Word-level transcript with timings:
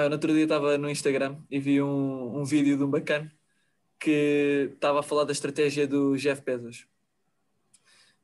Ah, 0.00 0.08
no 0.08 0.14
outro 0.14 0.32
dia 0.32 0.44
estava 0.44 0.78
no 0.78 0.88
Instagram 0.88 1.36
e 1.50 1.60
vi 1.60 1.82
um, 1.82 2.40
um 2.40 2.44
vídeo 2.44 2.74
de 2.74 2.82
um 2.82 2.90
bacana 2.90 3.30
que 3.98 4.70
estava 4.72 5.00
a 5.00 5.02
falar 5.02 5.24
da 5.24 5.32
estratégia 5.32 5.86
do 5.86 6.16
Jeff 6.16 6.42
Bezos. 6.42 6.86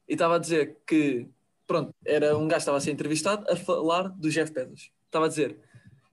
E 0.09 0.15
estava 0.15 0.37
a 0.37 0.39
dizer 0.39 0.79
que, 0.87 1.29
pronto, 1.67 1.95
era 2.03 2.35
um 2.35 2.49
gajo 2.49 2.57
que 2.57 2.63
estava 2.63 2.79
a 2.79 2.81
ser 2.81 2.93
entrevistado 2.93 3.45
a 3.51 3.57
falar 3.57 4.09
do 4.09 4.31
Jeff 4.31 4.51
Bezos. 4.51 4.91
Estava 5.05 5.27
a 5.27 5.29
dizer, 5.29 5.59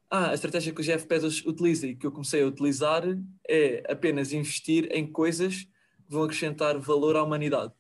ah, 0.10 0.32
a 0.32 0.34
estratégia 0.34 0.74
que 0.74 0.82
o 0.82 0.84
Jeff 0.84 1.08
Bezos 1.08 1.46
utiliza 1.46 1.88
e 1.88 1.96
que 1.96 2.06
eu 2.06 2.12
comecei 2.12 2.44
a 2.44 2.46
utilizar 2.46 3.04
é 3.48 3.90
apenas 3.90 4.34
investir 4.34 4.90
em 4.92 5.08
coisas 5.10 5.64
que 5.64 6.12
vão 6.12 6.24
acrescentar 6.24 6.78
valor 6.78 7.16
à 7.16 7.24
humanidade. 7.24 7.72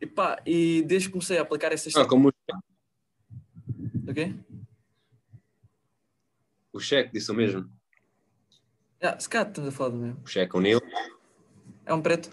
E 0.00 0.06
pá, 0.06 0.40
e 0.46 0.82
desde 0.86 1.08
que 1.08 1.12
comecei 1.12 1.36
a 1.36 1.42
aplicar 1.42 1.72
essa 1.72 1.90
Ah, 2.00 2.06
como 2.06 2.32
Ok? 4.08 4.34
O 6.76 6.80
cheque, 6.80 7.12
disse 7.12 7.30
o 7.30 7.34
mesmo. 7.34 7.70
Ah, 9.02 9.18
se 9.18 9.28
calhar 9.28 9.48
estamos 9.48 9.68
a 9.68 9.72
falar 9.72 9.90
do 9.90 9.96
mesmo. 9.98 10.20
O 10.24 10.26
cheque, 10.26 10.56
o 10.56 10.60
Neil. 10.60 10.80
É 11.84 11.92
um 11.94 12.02
preto. 12.02 12.30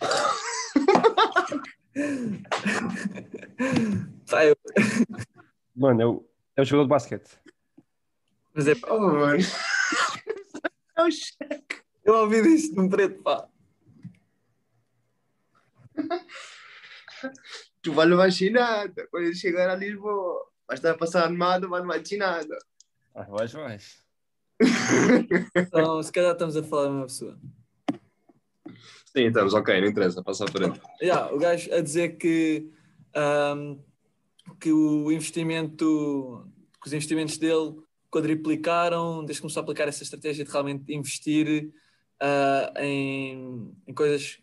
Pá, 4.30 4.44
eu- 4.44 4.56
Mano, 5.74 6.02
é 6.02 6.06
o, 6.06 6.24
é 6.56 6.62
o 6.62 6.64
jogador 6.64 6.84
de 6.84 6.90
basquete. 6.90 7.30
Mas 8.54 8.68
é, 8.68 8.72
Oh, 8.88 8.98
mano. 9.00 9.38
É 10.96 11.02
o 11.02 11.10
cheque. 11.10 11.80
eu 12.04 12.14
ouvi 12.14 12.42
disso 12.42 12.74
de 12.74 12.80
um 12.80 12.88
preto, 12.88 13.22
pá. 13.22 13.48
Tu 17.80 17.92
vai 17.94 18.04
não 18.06 18.18
vai 18.18 18.30
ser 18.30 18.50
nada. 18.50 19.06
Quando 19.10 19.24
ele 19.24 19.34
chegar 19.34 19.70
a 19.70 19.74
Lisboa, 19.76 20.49
vai 20.70 20.76
estar 20.76 20.92
a 20.92 20.96
passar 20.96 21.24
armado, 21.24 21.68
mas 21.68 21.80
não 21.80 21.88
vai 21.88 22.04
ser 22.04 22.16
nada. 22.16 22.56
Ah, 23.12 23.24
vais, 23.24 23.52
vais. 23.52 23.98
Então, 25.56 26.00
se 26.00 26.12
calhar 26.12 26.32
estamos 26.32 26.56
a 26.56 26.62
falar 26.62 26.84
da 26.84 26.90
mesma 26.90 27.06
pessoa. 27.06 27.38
Sim, 29.06 29.26
estamos, 29.26 29.52
ok, 29.52 29.80
não 29.80 29.88
interessa, 29.88 30.22
passa 30.22 30.44
à 30.44 30.48
frente. 30.48 30.80
Yeah, 31.02 31.34
o 31.34 31.38
gajo 31.38 31.74
a 31.74 31.80
dizer 31.80 32.10
que, 32.18 32.70
ahm, 33.16 33.80
que 34.60 34.70
o 34.70 35.10
investimento, 35.10 36.46
que 36.80 36.86
os 36.86 36.92
investimentos 36.92 37.36
dele 37.36 37.74
quadriplicaram 38.08 39.24
desde 39.24 39.40
que 39.40 39.42
começou 39.42 39.62
a 39.62 39.64
aplicar 39.64 39.88
essa 39.88 40.04
estratégia 40.04 40.44
de 40.44 40.52
realmente 40.52 40.94
investir 40.94 41.72
ah, 42.20 42.72
em, 42.76 43.74
em 43.88 43.92
coisas 43.92 44.38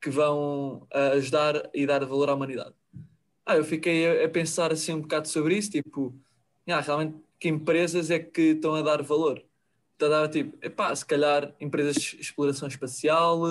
que 0.00 0.10
vão 0.10 0.86
ah, 0.92 1.08
ajudar 1.14 1.68
e 1.74 1.84
dar 1.86 2.04
valor 2.04 2.30
à 2.30 2.34
humanidade. 2.34 2.74
Ah, 3.50 3.56
eu 3.56 3.64
fiquei 3.64 4.22
a, 4.24 4.28
pensar 4.28 4.70
assim 4.70 4.92
um 4.94 5.00
bocado 5.00 5.26
sobre 5.26 5.58
isso, 5.58 5.72
tipo, 5.72 6.14
yeah, 6.68 6.86
realmente 6.86 7.16
que 7.36 7.48
empresas 7.48 8.08
é 8.08 8.20
que 8.20 8.52
estão 8.52 8.76
a 8.76 8.82
dar 8.82 9.02
valor? 9.02 9.44
Está 9.94 10.06
a 10.06 10.08
dar 10.08 10.28
tipo, 10.28 10.56
epá, 10.64 10.94
se 10.94 11.04
calhar 11.04 11.52
empresas 11.60 11.96
de 11.96 12.20
exploração 12.20 12.68
espacial, 12.68 13.42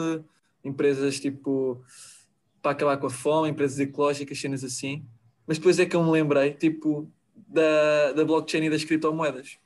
empresas 0.64 1.20
tipo 1.20 1.84
para 2.62 2.72
acabar 2.72 2.96
com 2.96 3.08
a 3.08 3.10
fome, 3.10 3.50
empresas 3.50 3.78
ecológicas, 3.78 4.40
cenas 4.40 4.64
assim. 4.64 5.06
Mas 5.46 5.58
depois 5.58 5.78
é 5.80 5.86
que 5.86 5.98
eu 5.98 6.04
me 6.04 6.12
lembrei, 6.12 6.54
tipo, 6.54 7.12
da, 7.36 8.14
da 8.14 8.24
blockchain 8.24 8.64
e 8.64 8.70
das 8.70 8.86
criptomoedas. 8.86 9.60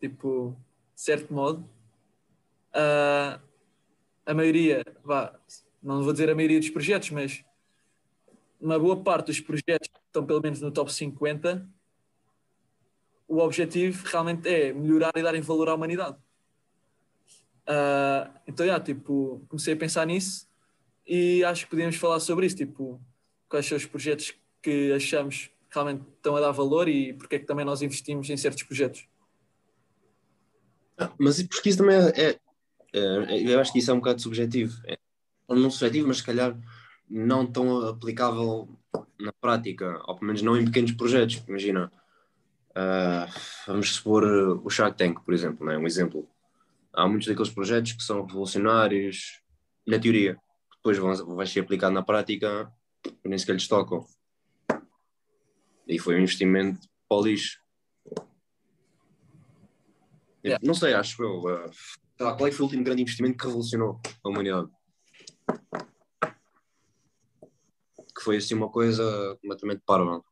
Tipo, 0.00 0.56
de 0.94 1.00
certo 1.02 1.34
modo, 1.34 1.68
a, 2.72 3.38
a 4.24 4.32
maioria, 4.32 4.82
vá, 5.04 5.38
não 5.82 6.02
vou 6.02 6.12
dizer 6.12 6.30
a 6.30 6.34
maioria 6.34 6.58
dos 6.58 6.70
projetos, 6.70 7.10
mas 7.10 7.44
uma 8.60 8.78
boa 8.78 9.02
parte 9.02 9.26
dos 9.26 9.40
projetos 9.40 9.88
que 9.88 9.98
estão 10.06 10.24
pelo 10.26 10.40
menos 10.40 10.60
no 10.60 10.70
top 10.70 10.92
50, 10.92 11.68
o 13.26 13.38
objetivo 13.38 14.04
realmente 14.06 14.48
é 14.48 14.72
melhorar 14.72 15.12
e 15.16 15.22
darem 15.22 15.40
valor 15.40 15.68
à 15.68 15.74
humanidade. 15.74 16.16
Ah, 17.66 18.30
então, 18.46 18.66
já, 18.66 18.80
tipo, 18.80 19.44
comecei 19.48 19.74
a 19.74 19.76
pensar 19.76 20.06
nisso 20.06 20.48
e 21.06 21.44
acho 21.44 21.64
que 21.64 21.70
podíamos 21.70 21.96
falar 21.96 22.18
sobre 22.20 22.46
isso, 22.46 22.56
tipo, 22.56 23.00
quais 23.48 23.66
são 23.66 23.76
os 23.76 23.84
projetos 23.84 24.34
que 24.62 24.92
achamos 24.92 25.50
realmente 25.70 26.02
estão 26.16 26.34
a 26.34 26.40
dar 26.40 26.50
valor 26.50 26.88
e 26.88 27.12
porque 27.12 27.36
é 27.36 27.38
que 27.38 27.44
também 27.46 27.64
nós 27.64 27.82
investimos 27.82 28.28
em 28.30 28.36
certos 28.36 28.62
projetos. 28.62 29.06
Mas 31.18 31.42
porque 31.42 31.68
isso 31.68 31.78
também 31.78 31.96
é, 31.96 32.30
é- 32.30 32.38
é- 32.92 33.52
Eu 33.52 33.60
acho 33.60 33.72
que 33.72 33.78
isso 33.78 33.90
é 33.90 33.94
um 33.94 33.98
bocado 33.98 34.20
subjetivo. 34.20 34.74
É, 34.86 34.98
não 35.48 35.70
subjetivo, 35.70 36.08
mas 36.08 36.18
se 36.18 36.24
calhar 36.24 36.56
não 37.10 37.46
tão 37.46 37.88
aplicável 37.88 38.68
na 39.18 39.32
prática, 39.32 40.00
ou 40.06 40.14
pelo 40.14 40.26
menos 40.26 40.42
não 40.42 40.56
em 40.56 40.64
pequenos 40.64 40.92
projetos. 40.92 41.42
Imagina, 41.48 41.90
ah, 42.80 43.26
vamos 43.66 43.92
supor 43.96 44.22
uh, 44.22 44.60
o 44.64 44.70
Shark 44.70 44.96
Tank, 44.96 45.24
por 45.24 45.34
exemplo, 45.34 45.66
não 45.66 45.72
é? 45.72 45.78
um 45.78 45.86
exemplo. 45.86 46.28
Há 46.92 47.08
muitos 47.08 47.26
daqueles 47.26 47.50
projetos 47.50 47.92
que 47.92 48.04
são 48.04 48.24
revolucionários 48.24 49.42
na 49.84 49.98
teoria, 49.98 50.34
que 50.34 50.76
depois 50.76 50.96
vão, 50.96 51.34
vai 51.34 51.44
ser 51.44 51.60
aplicado 51.60 51.92
na 51.92 52.04
prática 52.04 52.72
e 53.24 53.28
nem 53.28 53.36
sequer 53.36 53.54
lhes 53.54 53.66
tocam. 53.66 54.06
E 55.88 55.98
foi 55.98 56.14
um 56.14 56.20
investimento 56.20 56.86
para 57.08 57.18
o 57.18 57.24
lixo. 57.24 57.58
Yeah. 60.44 60.64
Não 60.64 60.74
sei, 60.74 60.94
acho 60.94 61.20
eu. 61.20 61.40
uh, 61.40 61.70
qual 62.16 62.46
é 62.46 62.52
foi 62.52 62.60
o 62.60 62.64
último 62.64 62.84
grande 62.84 63.02
investimento 63.02 63.38
que 63.38 63.44
revolucionou 63.44 64.00
a 64.22 64.28
humanidade? 64.28 64.68
Que 68.18 68.24
foi 68.24 68.38
assim 68.38 68.56
uma 68.56 68.68
coisa 68.68 69.38
completamente 69.40 69.80
parva. 69.86 70.24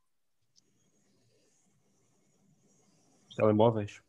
Telemóveis. 3.36 4.02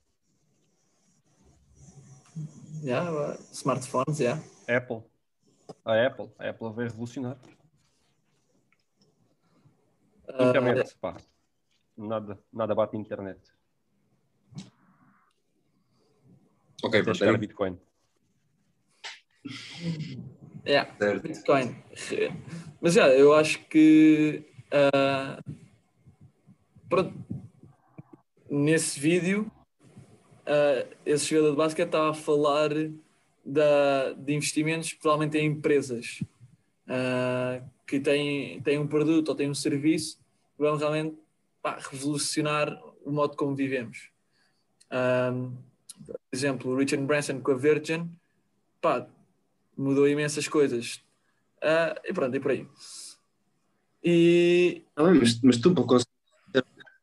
Yeah, 2.81 3.11
uh, 3.11 3.37
smartphones, 3.51 4.19
yeah. 4.19 4.41
Apple. 4.67 5.03
A 5.85 6.07
Apple. 6.07 6.31
A 6.39 6.49
Apple 6.49 6.73
veio 6.73 6.89
revolucionar. 6.89 7.37
Ah, 10.27 10.49
Internet, 10.49 10.97
pá. 10.99 11.15
Nada, 11.95 12.43
nada 12.51 12.73
bate 12.73 12.95
na 12.95 13.01
internet. 13.01 13.39
Ok, 16.83 16.99
Até 16.99 17.03
pronto, 17.03 17.17
chegar 17.17 17.31
a 17.31 17.35
é 17.35 17.37
Bitcoin. 17.37 17.79
yeah. 20.67 20.91
certo. 20.97 21.23
Bitcoin. 21.23 21.75
Mas 22.81 22.93
já, 22.93 23.09
eu 23.09 23.33
acho 23.33 23.59
que 23.65 24.43
ah, 24.71 25.41
pronto, 26.89 27.13
nesse 28.49 28.99
vídeo 28.99 29.51
ah, 30.45 30.85
esse 31.05 31.25
jogador 31.25 31.51
de 31.51 31.57
basquete 31.57 31.87
estava 31.87 32.11
a 32.11 32.13
falar 32.13 32.69
da, 33.45 34.13
de 34.13 34.33
investimentos 34.33 34.93
provavelmente 34.93 35.37
em 35.37 35.47
empresas 35.47 36.21
ah, 36.87 37.61
que 37.85 37.99
têm, 37.99 38.61
têm 38.61 38.77
um 38.77 38.87
produto 38.87 39.29
ou 39.29 39.35
têm 39.35 39.49
um 39.49 39.55
serviço 39.55 40.17
que 40.17 40.63
vão 40.63 40.75
realmente 40.75 41.17
pá, 41.61 41.77
revolucionar 41.79 42.77
o 43.03 43.11
modo 43.11 43.35
como 43.35 43.55
vivemos. 43.55 44.09
Ah, 44.89 45.31
por 46.05 46.15
exemplo, 46.31 46.71
o 46.71 46.77
Richard 46.77 47.05
Branson 47.05 47.41
com 47.41 47.51
a 47.51 47.55
Virgin 47.55 48.09
pá, 48.81 49.07
mudou 49.77 50.07
imensas 50.07 50.47
coisas. 50.47 51.01
Ah, 51.61 51.99
e 52.03 52.13
pronto, 52.13 52.35
e 52.35 52.39
por 52.39 52.51
aí. 52.51 52.67
E 54.03 54.83
bem, 54.95 55.13
mas, 55.19 55.41
mas 55.41 55.57
tu, 55.57 55.73
para 55.73 55.83
conseguir 55.83 56.11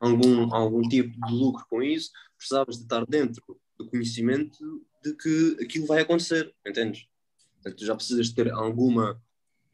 algum, 0.01 0.55
algum 0.55 0.83
tipo 0.83 1.15
de 1.27 1.33
lucro 1.33 1.65
com 1.69 1.83
isso, 1.83 2.11
precisavas 2.37 2.77
de 2.77 2.83
estar 2.83 3.05
dentro 3.07 3.43
do 3.79 3.89
conhecimento 3.89 4.85
de 5.03 5.15
que 5.15 5.57
aquilo 5.63 5.87
vai 5.87 6.01
acontecer, 6.01 6.55
entendes? 6.67 7.07
Portanto, 7.55 7.79
tu 7.79 7.85
já 7.85 7.95
precisas 7.95 8.31
ter 8.31 8.51
alguma, 8.51 9.21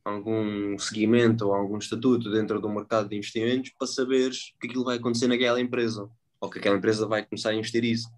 algum 0.05 0.79
seguimento 0.79 1.47
ou 1.47 1.55
algum 1.55 1.79
estatuto 1.79 2.31
dentro 2.31 2.61
do 2.61 2.69
mercado 2.69 3.09
de 3.09 3.17
investimentos 3.17 3.71
para 3.79 3.87
saberes 3.87 4.53
que 4.61 4.67
aquilo 4.67 4.85
vai 4.85 4.97
acontecer 4.97 5.27
naquela 5.27 5.61
empresa 5.61 6.09
ou 6.41 6.49
que 6.49 6.59
aquela 6.59 6.77
empresa 6.77 7.07
vai 7.07 7.25
começar 7.25 7.51
a 7.51 7.55
investir 7.55 7.85
isso. 7.85 8.09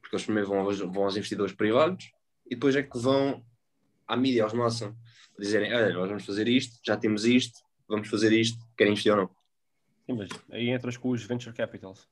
Porque 0.00 0.16
eles 0.16 0.24
primeiro 0.24 0.48
vão 0.48 0.60
aos, 0.60 0.78
vão 0.78 1.04
aos 1.04 1.16
investidores 1.16 1.54
privados 1.54 2.10
e 2.46 2.54
depois 2.54 2.74
é 2.74 2.82
que 2.82 2.98
vão 2.98 3.44
à 4.06 4.16
mídia, 4.16 4.44
aos 4.44 4.52
massa, 4.52 4.94
dizerem: 5.38 5.72
olha, 5.72 5.92
nós 5.92 6.08
vamos 6.08 6.24
fazer 6.24 6.48
isto, 6.48 6.78
já 6.84 6.96
temos 6.96 7.24
isto, 7.24 7.58
vamos 7.88 8.08
fazer 8.08 8.32
isto, 8.32 8.58
querem 8.76 8.92
investir 8.92 9.12
ou 9.12 9.18
não? 9.18 9.30
Sim, 10.06 10.12
mas 10.18 10.28
aí 10.50 10.70
entras 10.70 10.96
com 10.96 11.10
os 11.10 11.22
venture 11.24 11.54
capitals. 11.54 12.08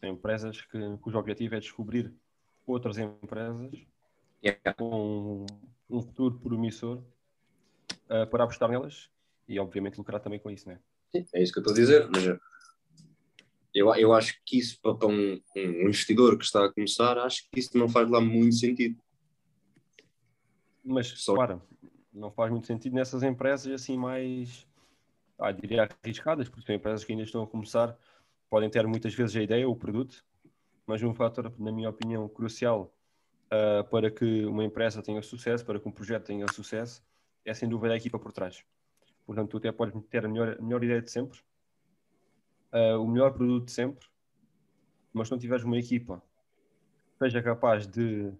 Tem 0.00 0.12
empresas 0.12 0.60
que, 0.60 0.78
cujo 1.00 1.18
objetivo 1.18 1.54
é 1.54 1.60
descobrir 1.60 2.12
outras 2.66 2.98
empresas 2.98 3.70
Yeah. 4.44 4.74
com 4.76 5.46
um 5.88 6.02
futuro 6.02 6.36
promissor 6.40 7.00
ah, 8.08 8.26
para 8.26 8.42
apostar 8.42 8.68
nelas 8.68 9.08
e, 9.48 9.58
obviamente, 9.58 9.96
lucrar 9.96 10.20
também 10.20 10.40
com 10.40 10.50
isso, 10.50 10.68
né? 10.68 10.80
Sim, 11.14 11.24
é 11.32 11.42
isso 11.42 11.52
que 11.52 11.60
eu 11.60 11.62
estou 11.62 11.72
a 11.72 11.76
dizer. 11.76 12.08
Mas 12.10 12.24
eu, 13.72 13.94
eu 13.94 14.12
acho 14.12 14.40
que 14.44 14.58
isso, 14.58 14.80
para, 14.82 14.94
para 14.94 15.08
um, 15.08 15.40
um 15.56 15.82
investidor 15.82 16.36
que 16.36 16.44
está 16.44 16.64
a 16.64 16.72
começar, 16.72 17.18
acho 17.18 17.48
que 17.50 17.60
isso 17.60 17.78
não 17.78 17.88
faz 17.88 18.10
lá 18.10 18.20
muito 18.20 18.56
sentido. 18.56 19.00
Mas, 20.84 21.08
Só- 21.08 21.34
claro, 21.34 21.62
não 22.12 22.30
faz 22.30 22.50
muito 22.50 22.66
sentido 22.66 22.94
nessas 22.94 23.22
empresas 23.22 23.72
assim 23.72 23.96
mais, 23.96 24.66
ah, 25.38 25.52
diria, 25.52 25.88
arriscadas, 26.04 26.48
porque 26.48 26.66
são 26.66 26.74
empresas 26.74 27.04
que 27.04 27.12
ainda 27.12 27.24
estão 27.24 27.42
a 27.42 27.46
começar, 27.46 27.96
podem 28.50 28.68
ter 28.68 28.86
muitas 28.86 29.14
vezes 29.14 29.36
a 29.36 29.42
ideia, 29.42 29.68
o 29.68 29.76
produto, 29.76 30.24
mas 30.86 31.02
um 31.02 31.14
fator, 31.14 31.52
na 31.58 31.72
minha 31.72 31.88
opinião, 31.88 32.28
crucial 32.28 32.92
uh, 33.46 33.84
para 33.88 34.10
que 34.10 34.44
uma 34.44 34.64
empresa 34.64 35.02
tenha 35.02 35.22
sucesso, 35.22 35.64
para 35.64 35.78
que 35.78 35.88
um 35.88 35.92
projeto 35.92 36.24
tenha 36.24 36.46
sucesso, 36.52 37.02
é 37.44 37.54
sem 37.54 37.68
dúvida 37.68 37.94
a 37.94 37.96
equipa 37.96 38.18
por 38.18 38.32
trás. 38.32 38.64
Portanto, 39.24 39.50
tu 39.50 39.56
até 39.58 39.72
podes 39.72 39.94
ter 40.08 40.24
a 40.24 40.28
melhor, 40.28 40.56
a 40.58 40.62
melhor 40.62 40.82
ideia 40.82 41.00
de 41.00 41.10
sempre, 41.10 41.38
uh, 42.72 42.98
o 43.00 43.08
melhor 43.08 43.32
produto 43.32 43.66
de 43.66 43.72
sempre, 43.72 44.06
mas 45.12 45.28
se 45.28 45.32
não 45.32 45.38
tiveres 45.38 45.64
uma 45.64 45.78
equipa 45.78 46.22
que 47.12 47.24
seja 47.24 47.42
capaz 47.42 47.86
de 47.86 48.32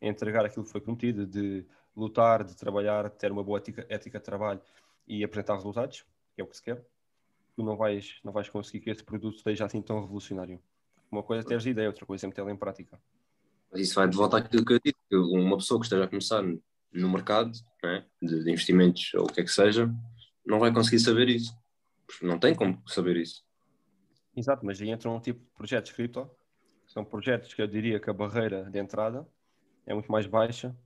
entregar 0.00 0.44
aquilo 0.44 0.64
que 0.64 0.70
foi 0.70 0.80
prometido, 0.80 1.26
de 1.26 1.64
lutar, 1.96 2.44
de 2.44 2.54
trabalhar, 2.54 3.08
de 3.08 3.16
ter 3.16 3.32
uma 3.32 3.42
boa 3.42 3.58
ética, 3.58 3.86
ética 3.88 4.18
de 4.18 4.24
trabalho 4.24 4.60
e 5.08 5.24
apresentar 5.24 5.54
resultados, 5.54 6.04
que 6.34 6.40
é 6.40 6.44
o 6.44 6.46
que 6.46 6.56
se 6.56 6.62
quer, 6.62 6.84
tu 7.54 7.62
não 7.62 7.76
vais, 7.76 8.20
não 8.22 8.32
vais 8.32 8.48
conseguir 8.48 8.80
que 8.80 8.90
esse 8.90 9.02
produto 9.02 9.40
seja 9.40 9.64
assim 9.64 9.80
tão 9.80 10.00
revolucionário. 10.00 10.60
Uma 11.10 11.22
coisa 11.22 11.42
é 11.42 11.46
teres 11.46 11.64
ideia, 11.64 11.88
outra 11.88 12.04
coisa 12.04 12.26
é 12.26 12.28
metê-la 12.28 12.52
em 12.52 12.56
prática. 12.56 13.00
Mas 13.72 13.80
isso 13.80 13.94
vai 13.94 14.08
de 14.08 14.16
volta 14.16 14.36
àquilo 14.36 14.64
que 14.64 14.74
eu 14.74 14.80
disse, 14.84 14.96
que 15.08 15.16
uma 15.16 15.56
pessoa 15.56 15.80
que 15.80 15.86
esteja 15.86 16.04
a 16.04 16.08
começar 16.08 16.42
no 16.92 17.08
mercado 17.08 17.52
né, 17.82 18.04
de, 18.20 18.44
de, 18.44 18.50
investimentos 18.50 19.12
ou 19.14 19.24
o 19.24 19.32
que 19.32 19.40
é 19.40 19.44
que 19.44 19.50
seja, 19.50 19.92
não 20.44 20.58
vai 20.58 20.72
conseguir 20.72 21.00
saber 21.00 21.28
isso. 21.28 21.56
Não 22.22 22.38
tem 22.38 22.54
como 22.54 22.82
saber 22.86 23.16
isso. 23.16 23.44
Exato, 24.36 24.64
mas 24.64 24.80
aí 24.80 24.90
entra 24.90 25.10
um 25.10 25.18
tipo 25.18 25.40
de 25.40 25.50
projetos 25.52 25.92
cripto, 25.92 26.30
são 26.86 27.04
projetos 27.04 27.52
que 27.54 27.62
eu 27.62 27.66
diria 27.66 27.98
que 27.98 28.10
a 28.10 28.12
barreira 28.12 28.70
de 28.70 28.78
entrada 28.78 29.26
é 29.86 29.94
muito 29.94 30.12
mais 30.12 30.26
baixa 30.26 30.76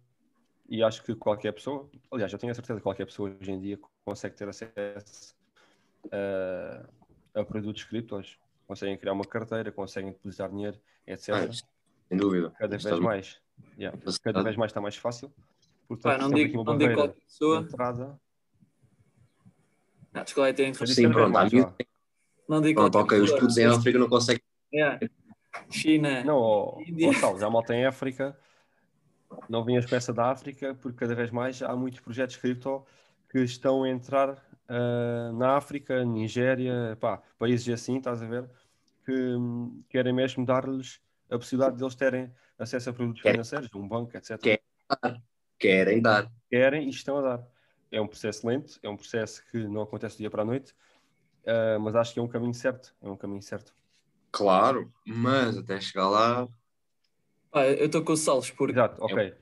e 0.70 0.84
acho 0.84 1.02
que 1.02 1.16
qualquer 1.16 1.52
pessoa, 1.52 1.90
aliás, 2.12 2.32
eu 2.32 2.38
tenho 2.38 2.52
a 2.52 2.54
certeza 2.54 2.78
que 2.78 2.84
qualquer 2.84 3.04
pessoa 3.04 3.36
hoje 3.40 3.50
em 3.50 3.60
dia 3.60 3.78
consegue 4.04 4.36
ter 4.36 4.48
acesso 4.48 5.34
a, 6.12 7.40
a 7.40 7.44
produtos 7.44 7.82
criptos, 7.82 8.38
conseguem 8.68 8.96
criar 8.96 9.12
uma 9.12 9.24
carteira, 9.24 9.72
conseguem 9.72 10.12
depositar 10.12 10.48
dinheiro, 10.48 10.78
etc. 11.04 11.28
Ah, 11.30 11.52
sem 12.08 12.16
dúvida. 12.16 12.52
Cada 12.56 12.78
vez 12.78 13.00
mais. 13.00 13.40
Yeah, 13.76 13.98
cada 14.22 14.42
vez 14.44 14.56
mais 14.56 14.70
está 14.70 14.80
mais 14.80 14.94
fácil. 14.94 15.32
Portanto, 15.88 16.18
Pai, 16.18 16.18
não 16.18 16.30
digo, 16.30 16.62
não 16.62 16.78
digo 16.78 16.94
qualquer 16.94 17.20
pessoa. 17.20 17.60
Entrada. 17.62 18.20
Não, 20.12 20.22
desculpa 20.22 20.46
aí 20.46 20.54
ter 20.54 20.72
Sim, 20.86 21.10
pronto, 21.10 21.32
Não 22.48 22.60
digo 22.60 22.80
pronto, 22.80 22.98
ok, 22.98 23.18
os 23.18 23.32
putos 23.32 23.56
em 23.58 23.66
África 23.66 23.98
não 23.98 24.08
conseguem. 24.08 24.42
Yeah. 24.72 25.00
China. 25.68 26.22
Não, 26.22 26.38
oh, 26.38 26.78
oh, 26.78 27.38
já 27.38 27.50
malta 27.50 27.74
em 27.74 27.86
África 27.86 28.38
não 29.48 29.64
vinhas 29.64 29.86
com 29.86 29.94
essa 29.94 30.12
da 30.12 30.30
África, 30.30 30.74
porque 30.74 30.98
cada 30.98 31.14
vez 31.14 31.30
mais 31.30 31.62
há 31.62 31.74
muitos 31.74 32.00
projetos 32.00 32.36
cripto 32.36 32.84
que 33.30 33.38
estão 33.38 33.84
a 33.84 33.88
entrar 33.88 34.30
uh, 34.30 35.32
na 35.36 35.56
África, 35.56 36.04
Nigéria, 36.04 36.96
pá, 37.00 37.22
países 37.38 37.68
assim, 37.72 37.98
estás 37.98 38.22
a 38.22 38.26
ver, 38.26 38.50
que 39.04 39.12
um, 39.12 39.82
querem 39.88 40.12
mesmo 40.12 40.44
dar-lhes 40.44 41.00
a 41.30 41.38
possibilidade 41.38 41.76
de 41.76 41.84
eles 41.84 41.94
terem 41.94 42.32
acesso 42.58 42.90
a 42.90 42.92
produtos 42.92 43.22
querem. 43.22 43.34
financeiros, 43.34 43.70
um 43.74 43.86
banco, 43.86 44.16
etc. 44.16 44.38
Querem 44.38 44.60
dar. 44.88 45.22
Querem 45.58 46.02
dar. 46.02 46.32
Querem 46.50 46.86
e 46.86 46.90
estão 46.90 47.18
a 47.18 47.22
dar. 47.22 47.46
É 47.92 48.00
um 48.00 48.06
processo 48.06 48.46
lento, 48.46 48.78
é 48.82 48.88
um 48.88 48.96
processo 48.96 49.42
que 49.50 49.58
não 49.66 49.82
acontece 49.82 50.16
do 50.16 50.18
dia 50.18 50.30
para 50.30 50.42
a 50.42 50.44
noite, 50.44 50.72
uh, 51.44 51.80
mas 51.80 51.94
acho 51.94 52.12
que 52.12 52.20
é 52.20 52.22
um 52.22 52.28
caminho 52.28 52.54
certo. 52.54 52.94
É 53.00 53.08
um 53.08 53.16
caminho 53.16 53.42
certo. 53.42 53.74
Claro, 54.32 54.92
mas 55.04 55.56
até 55.56 55.80
chegar 55.80 56.08
lá 56.08 56.48
ah, 57.52 57.66
eu 57.66 57.86
estou 57.86 58.02
com 58.02 58.12
o 58.12 58.16
Salles 58.16 58.50
porque. 58.50 58.72
Exato, 58.72 59.02
ok. 59.04 59.34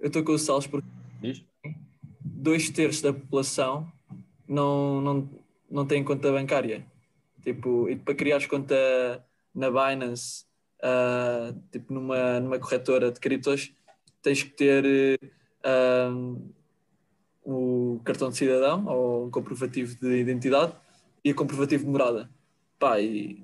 Eu 0.00 0.06
estou 0.06 0.22
com 0.24 0.32
o 0.32 0.38
Salles 0.38 0.66
porque. 0.66 0.88
Diz? 1.20 1.44
Dois 2.22 2.70
terços 2.70 3.02
da 3.02 3.12
população 3.12 3.90
não, 4.46 5.00
não, 5.00 5.28
não 5.70 5.86
tem 5.86 6.02
conta 6.04 6.32
bancária. 6.32 6.84
Tipo, 7.42 7.88
e 7.88 7.96
para 7.96 8.14
criares 8.14 8.46
conta 8.46 8.74
na 9.54 9.70
Binance, 9.70 10.44
uh, 10.82 11.58
tipo 11.72 11.92
numa, 11.92 12.40
numa 12.40 12.58
corretora 12.58 13.10
de 13.10 13.20
criptos, 13.20 13.72
tens 14.22 14.42
que 14.42 14.50
ter 14.50 15.18
uh, 15.64 16.52
o 17.42 18.00
cartão 18.04 18.28
de 18.28 18.36
cidadão 18.36 18.86
ou 18.86 19.26
um 19.26 19.30
comprovativo 19.30 19.94
de 19.96 20.20
identidade 20.20 20.74
e 21.24 21.32
o 21.32 21.34
comprovativo 21.34 21.84
de 21.84 21.90
morada. 21.90 22.30
Pá, 22.78 23.00
e 23.00 23.42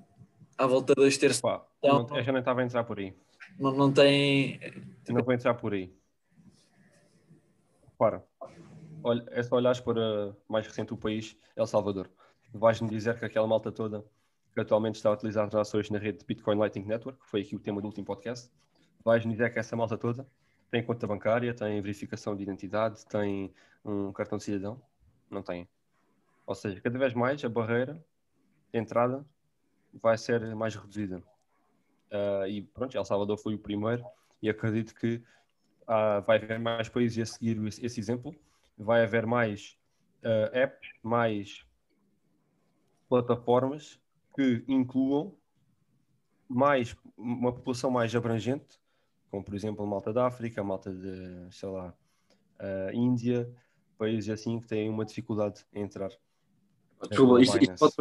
à 0.56 0.66
volta 0.66 0.94
terços. 0.94 1.40
Pá, 1.40 1.66
então, 1.78 2.16
eu 2.16 2.22
já 2.22 2.32
nem 2.32 2.40
estava 2.40 2.60
a 2.60 2.64
entrar 2.64 2.84
por 2.84 2.98
aí. 2.98 3.14
Não, 3.58 3.72
não 3.72 3.92
tem. 3.92 4.60
Não 5.08 5.22
vou 5.22 5.32
entrar 5.32 5.54
por 5.54 5.72
aí. 5.72 5.92
Para. 7.98 8.24
Olha, 9.02 9.24
é 9.30 9.42
só 9.42 9.56
olhares 9.56 9.80
para 9.80 10.36
mais 10.48 10.66
recente 10.66 10.92
o 10.92 10.96
país, 10.96 11.36
El 11.54 11.66
Salvador. 11.66 12.10
Vais-me 12.52 12.88
dizer 12.88 13.18
que 13.18 13.24
aquela 13.24 13.46
malta 13.46 13.70
toda 13.70 14.04
que 14.52 14.60
atualmente 14.60 14.96
está 14.96 15.10
a 15.10 15.12
utilizar 15.12 15.48
transações 15.48 15.90
na 15.90 15.98
rede 15.98 16.18
de 16.18 16.24
Bitcoin 16.24 16.56
Lightning 16.56 16.86
Network, 16.86 17.20
que 17.20 17.28
foi 17.28 17.42
aqui 17.42 17.54
o 17.54 17.58
tema 17.58 17.80
do 17.80 17.86
último 17.86 18.06
podcast, 18.06 18.50
vais-me 19.04 19.32
dizer 19.32 19.52
que 19.52 19.58
essa 19.58 19.76
malta 19.76 19.98
toda 19.98 20.26
tem 20.70 20.82
conta 20.82 21.06
bancária, 21.06 21.54
tem 21.54 21.80
verificação 21.80 22.34
de 22.34 22.42
identidade, 22.42 23.04
tem 23.06 23.54
um 23.84 24.12
cartão 24.12 24.38
de 24.38 24.44
cidadão? 24.44 24.80
Não 25.30 25.42
tem. 25.42 25.68
Ou 26.46 26.54
seja, 26.54 26.80
cada 26.80 26.98
vez 26.98 27.14
mais 27.14 27.44
a 27.44 27.48
barreira 27.48 28.02
de 28.72 28.78
entrada 28.78 29.24
vai 30.02 30.16
ser 30.16 30.54
mais 30.54 30.74
reduzida. 30.74 31.22
Uh, 32.10 32.46
e 32.48 32.62
pronto, 32.62 32.96
El 32.96 33.04
Salvador 33.04 33.36
foi 33.36 33.54
o 33.54 33.58
primeiro 33.58 34.04
e 34.40 34.48
acredito 34.48 34.94
que 34.94 35.16
uh, 35.82 36.22
vai 36.26 36.36
haver 36.36 36.58
mais 36.58 36.88
países 36.88 37.18
a 37.18 37.32
seguir 37.32 37.62
esse, 37.66 37.84
esse 37.84 38.00
exemplo. 38.00 38.34
Vai 38.78 39.02
haver 39.02 39.26
mais 39.26 39.76
uh, 40.22 40.54
apps, 40.56 40.88
mais 41.02 41.66
plataformas 43.08 44.00
que 44.34 44.64
incluam 44.68 45.34
mais 46.48 46.96
uma 47.16 47.52
população 47.52 47.90
mais 47.90 48.14
abrangente, 48.14 48.78
como 49.30 49.42
por 49.42 49.54
exemplo 49.54 49.84
a 49.84 49.88
Malta 49.88 50.12
da 50.12 50.26
África, 50.26 50.60
a 50.60 50.64
Malta 50.64 50.92
de, 50.92 51.48
sei 51.50 51.68
lá, 51.68 51.92
Índia, 52.92 53.52
países 53.98 54.30
assim 54.30 54.60
que 54.60 54.66
têm 54.66 54.88
uma 54.88 55.04
dificuldade 55.04 55.66
em 55.72 55.82
entrar. 55.82 56.10
Desculpa, 57.08 57.40
isto, 57.40 57.58
isto 57.58 57.76
pode 57.76 57.94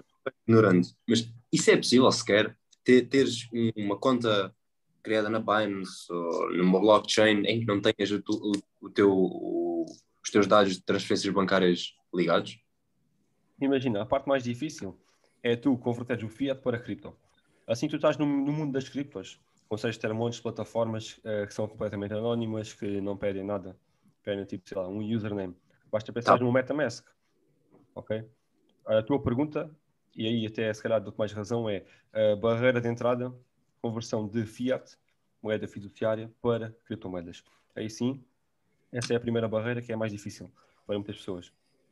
ignorante, 0.48 0.96
mas 1.08 1.30
isso 1.52 1.72
é 1.72 1.78
possível 1.78 2.12
sequer? 2.12 2.56
ter, 2.86 3.02
teres 3.10 3.50
uma 3.76 3.98
conta 3.98 4.56
criada 5.04 5.30
na 5.30 5.40
Binance 5.40 6.12
ou 6.12 6.56
numa 6.56 6.80
blockchain 6.80 7.44
em 7.46 7.60
que 7.60 7.66
não 7.66 7.82
tenhas 7.82 8.12
o, 8.12 8.24
o, 8.30 8.52
o 8.82 8.90
teu, 8.90 9.12
o, 9.12 9.86
os 10.24 10.30
teus 10.32 10.48
dados 10.48 10.76
de 10.76 10.84
transferências 10.84 11.34
bancárias 11.34 11.94
ligados? 12.14 12.58
Imagina, 13.60 14.04
a 14.04 14.06
parte 14.06 14.28
mais 14.28 14.44
difícil 14.44 14.98
é 15.44 15.56
tu 15.56 15.78
converteres 15.78 16.24
o 16.24 16.30
fiat 16.30 16.62
para 16.62 16.80
cripto. 16.80 17.16
Assim 17.68 17.88
tu 17.88 17.96
estás 17.96 18.18
no, 18.18 18.26
no 18.26 18.54
mundo 18.54 18.74
das 18.74 18.88
criptos, 18.88 19.40
consegues 19.68 19.98
ter 19.98 20.14
montes 20.14 20.38
de 20.38 20.44
plataformas 20.44 21.18
uh, 21.20 21.48
que 21.48 21.54
são 21.54 21.68
completamente 21.68 22.14
anónimas, 22.14 22.74
que 22.74 23.02
não 23.02 23.18
pedem 23.18 23.44
nada, 23.44 23.76
pedem 24.24 24.46
tipo, 24.46 24.68
sei 24.70 24.78
lá, 24.78 24.88
um 24.88 25.00
username. 25.00 25.56
Basta 25.92 26.14
pensar 26.14 26.38
tá. 26.38 26.44
no 26.44 26.52
MetaMask. 26.52 27.08
Ok? 27.96 28.24
A 28.86 29.02
tua 29.02 29.22
pergunta 29.22 29.72
e 30.16 30.28
aí 30.28 30.46
até 30.46 30.74
se 30.74 30.82
calhar 30.82 31.02
dou 31.02 31.14
mais 31.18 31.32
razão, 31.32 31.70
é 31.70 31.84
a 32.14 32.36
barreira 32.36 32.80
de 32.80 32.88
entrada, 32.88 33.34
conversão 33.82 34.28
de 34.28 34.46
fiat, 34.46 34.98
moeda 35.42 35.68
fiduciária, 35.68 36.32
para 36.42 36.76
criptomoedas. 36.86 37.44
Aí 37.76 37.90
sim, 37.90 38.24
essa 38.92 39.14
é 39.14 39.18
a 39.18 39.20
primeira 39.20 39.48
barreira 39.48 39.82
que 39.82 39.92
é 39.92 39.96
mais 39.96 40.12
difícil 40.12 40.50
para 40.86 40.96
muitas 40.96 41.18
pessoas. 41.18 41.52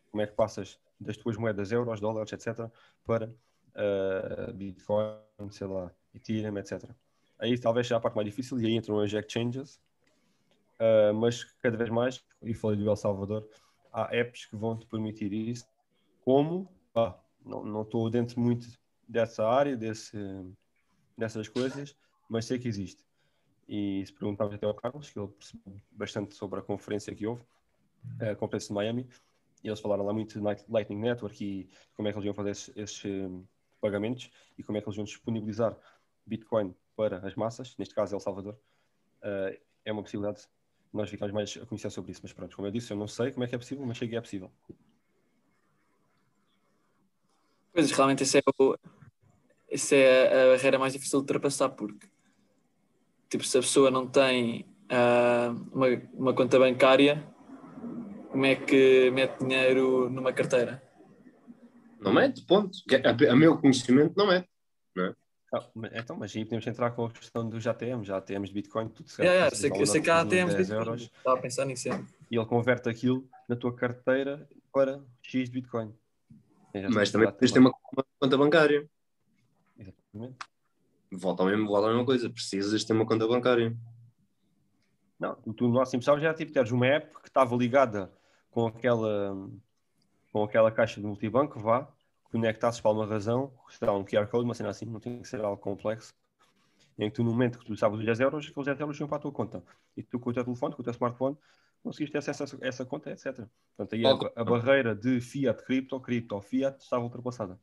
Como 0.09 0.21
é 0.21 0.27
que 0.27 0.33
passas 0.33 0.79
das 0.99 1.17
tuas 1.17 1.37
moedas 1.37 1.71
euros, 1.71 1.99
dólares, 1.99 2.31
etc., 2.31 2.69
para 3.05 3.27
uh, 3.27 4.53
Bitcoin, 4.53 5.17
sei 5.51 5.67
lá, 5.67 5.91
Ethereum, 6.15 6.57
etc. 6.57 6.89
Aí 7.39 7.59
talvez 7.59 7.87
seja 7.87 7.97
a 7.97 7.99
parte 7.99 8.15
mais 8.15 8.25
difícil 8.25 8.59
e 8.59 8.65
aí 8.65 8.75
entram 8.75 8.99
as 8.99 9.11
exchanges, 9.11 9.81
uh, 10.79 11.13
mas 11.13 11.43
cada 11.61 11.75
vez 11.75 11.89
mais, 11.89 12.23
e 12.41 12.53
falei 12.53 12.77
do 12.77 12.89
El 12.89 12.95
Salvador, 12.95 13.47
há 13.91 14.15
apps 14.15 14.45
que 14.45 14.55
vão 14.55 14.77
te 14.77 14.85
permitir 14.85 15.33
isso, 15.33 15.67
como 16.23 16.71
ah, 16.95 17.15
não 17.45 17.81
estou 17.81 18.09
dentro 18.09 18.39
muito 18.39 18.67
dessa 19.07 19.45
área, 19.45 19.75
desse, 19.75 20.17
dessas 21.17 21.47
coisas, 21.47 21.95
mas 22.29 22.45
sei 22.45 22.59
que 22.59 22.67
existe. 22.67 23.03
E 23.67 24.03
se 24.05 24.13
perguntávamos 24.13 24.55
até 24.55 24.65
ao 24.65 24.73
Carlos, 24.73 25.09
que 25.09 25.19
ele 25.19 25.27
percebeu 25.29 25.81
bastante 25.91 26.35
sobre 26.35 26.59
a 26.59 26.63
conferência 26.63 27.13
que 27.15 27.25
houve, 27.25 27.43
a 28.19 28.35
conferência 28.35 28.67
de 28.67 28.73
Miami, 28.73 29.07
e 29.63 29.67
eles 29.67 29.79
falaram 29.79 30.05
lá 30.05 30.13
muito 30.13 30.37
de 30.37 30.45
Lightning 30.69 30.99
Network 30.99 31.43
e 31.43 31.69
como 31.95 32.07
é 32.07 32.11
que 32.11 32.17
eles 32.17 32.25
iam 32.25 32.33
fazer 32.33 32.49
esses, 32.49 32.75
esses 32.75 33.05
um, 33.05 33.45
pagamentos 33.79 34.29
e 34.57 34.63
como 34.63 34.77
é 34.77 34.81
que 34.81 34.87
eles 34.87 34.97
iam 34.97 35.05
disponibilizar 35.05 35.77
Bitcoin 36.25 36.75
para 36.95 37.25
as 37.25 37.35
massas, 37.35 37.75
neste 37.77 37.95
caso 37.95 38.15
El 38.15 38.19
Salvador. 38.19 38.59
Uh, 39.21 39.57
é 39.85 39.91
uma 39.91 40.03
possibilidade 40.03 40.47
nós 40.93 41.09
ficamos 41.09 41.33
mais 41.33 41.57
a 41.57 41.65
conhecer 41.65 41.89
sobre 41.89 42.11
isso, 42.11 42.21
mas 42.23 42.31
pronto, 42.31 42.55
como 42.55 42.67
eu 42.67 42.71
disse, 42.71 42.93
eu 42.93 42.97
não 42.97 43.07
sei 43.07 43.31
como 43.31 43.43
é 43.43 43.47
que 43.47 43.55
é 43.55 43.57
possível, 43.57 43.83
mas 43.83 43.97
sei 43.97 44.07
que 44.07 44.15
é 44.15 44.21
possível. 44.21 44.51
Pois, 47.73 47.91
realmente, 47.91 48.23
essa 48.23 48.37
é, 48.37 48.41
o, 48.59 48.77
essa 49.69 49.95
é 49.95 50.43
a 50.43 50.55
barreira 50.55 50.77
mais 50.77 50.93
difícil 50.93 51.19
de 51.19 51.23
ultrapassar, 51.23 51.69
porque 51.69 52.07
tipo, 53.29 53.43
se 53.43 53.57
a 53.57 53.61
pessoa 53.61 53.89
não 53.89 54.07
tem 54.07 54.65
uh, 54.91 55.69
uma, 55.71 55.87
uma 56.13 56.33
conta 56.33 56.59
bancária, 56.59 57.25
como 58.29 58.45
é 58.45 58.55
que 58.55 59.09
mete 59.11 59.39
dinheiro 59.39 60.09
numa 60.09 60.31
carteira? 60.31 60.81
Não 61.99 62.13
mete, 62.13 62.45
ponto. 62.45 62.77
A, 63.03 63.31
a 63.31 63.35
meu 63.35 63.57
conhecimento, 63.57 64.13
não 64.15 64.27
mete. 64.27 64.47
Não 64.95 65.05
é? 65.05 65.13
Ah, 65.53 65.69
então, 65.93 66.17
mas 66.17 66.35
aí 66.35 66.43
podemos 66.43 66.65
entrar 66.65 66.91
com 66.91 67.05
a 67.05 67.11
questão 67.11 67.47
dos 67.47 67.65
ATMs, 67.65 68.07
já 68.07 68.17
ATMs 68.17 68.47
de 68.49 68.53
Bitcoin, 68.53 68.89
tudo 68.89 69.09
certo. 69.09 69.55
Sei 69.55 69.69
que, 69.71 69.81
eu 69.81 69.85
sei 69.85 70.01
que 70.01 70.09
há 70.09 70.23
de 70.23 70.39
ATMs 70.39 70.55
10 70.55 70.67
de 70.67 70.73
euros 70.73 71.01
Estava 71.03 71.37
a 71.37 71.41
pensar 71.41 71.65
nisso. 71.65 71.89
e 71.89 72.35
ele 72.35 72.45
converte 72.45 72.89
aquilo 72.89 73.27
na 73.47 73.55
tua 73.55 73.73
carteira 73.73 74.47
para 74.71 74.99
X 75.21 75.49
de 75.49 75.61
Bitcoin. 75.61 75.93
Mas 76.91 77.11
também 77.11 77.29
precisas 77.29 77.51
ter 77.51 77.59
uma, 77.59 77.71
uma 77.91 78.05
conta 78.19 78.37
bancária. 78.37 78.89
Exatamente. 79.77 80.35
Volta 81.11 81.43
ao 81.43 81.49
mesmo, 81.49 81.67
volta 81.67 81.87
à 81.87 81.89
mesma 81.91 82.05
coisa. 82.05 82.29
Precisas 82.29 82.83
ter 82.83 82.93
uma 82.93 83.05
conta 83.05 83.27
bancária. 83.27 83.75
Não, 85.19 85.35
tu, 85.35 85.53
tu 85.53 85.67
no 85.67 85.75
máximo 85.75 86.01
sabes 86.01 86.23
era 86.23 86.33
tipo 86.33 86.51
teres 86.51 86.71
uma 86.71 86.87
app 86.87 87.13
que 87.21 87.27
estava 87.27 87.55
ligada 87.55 88.11
com 88.49 88.65
aquela 88.65 89.49
com 90.33 90.43
aquela 90.43 90.71
caixa 90.71 90.99
de 90.99 91.05
multibanco, 91.05 91.59
vá, 91.59 91.87
conectasses 92.23 92.81
para 92.81 92.89
alguma 92.89 93.05
razão, 93.05 93.53
será 93.69 93.93
um 93.93 94.03
QR 94.03 94.27
Code, 94.27 94.45
uma 94.45 94.55
cena 94.55 94.69
assim, 94.69 94.85
não 94.85 94.99
tem 94.99 95.21
que 95.21 95.27
ser 95.27 95.39
algo 95.41 95.61
complexo, 95.61 96.11
em 96.97 97.07
que 97.07 97.15
tu 97.15 97.23
no 97.23 97.29
momento 97.29 97.59
que 97.59 97.65
tu 97.65 97.77
sabes 97.77 97.99
os 97.99 98.05
10 98.05 98.19
euros, 98.19 98.47
aqueles 98.49 98.65
10 98.65 98.79
euros 98.79 98.99
iam 98.99 99.07
para 99.07 99.17
a 99.17 99.21
tua 99.21 99.31
conta. 99.31 99.63
E 99.95 100.01
tu 100.01 100.19
com 100.19 100.31
o 100.31 100.33
teu 100.33 100.43
telefone, 100.43 100.73
com 100.73 100.81
o 100.81 100.83
teu 100.83 100.91
smartphone, 100.91 101.37
conseguiste 101.83 102.13
ter 102.13 102.19
acesso 102.19 102.43
a 102.43 102.45
essa, 102.45 102.57
a 102.63 102.67
essa 102.67 102.85
conta, 102.85 103.11
etc. 103.11 103.45
Portanto, 103.75 103.93
aí 103.93 104.05
a, 104.05 104.41
a 104.41 104.43
barreira 104.43 104.95
de 104.95 105.19
fiat, 105.19 105.63
cripto, 105.63 105.99
cripto, 105.99 106.39
fiat 106.41 106.81
estava 106.81 107.03
ultrapassada. 107.03 107.59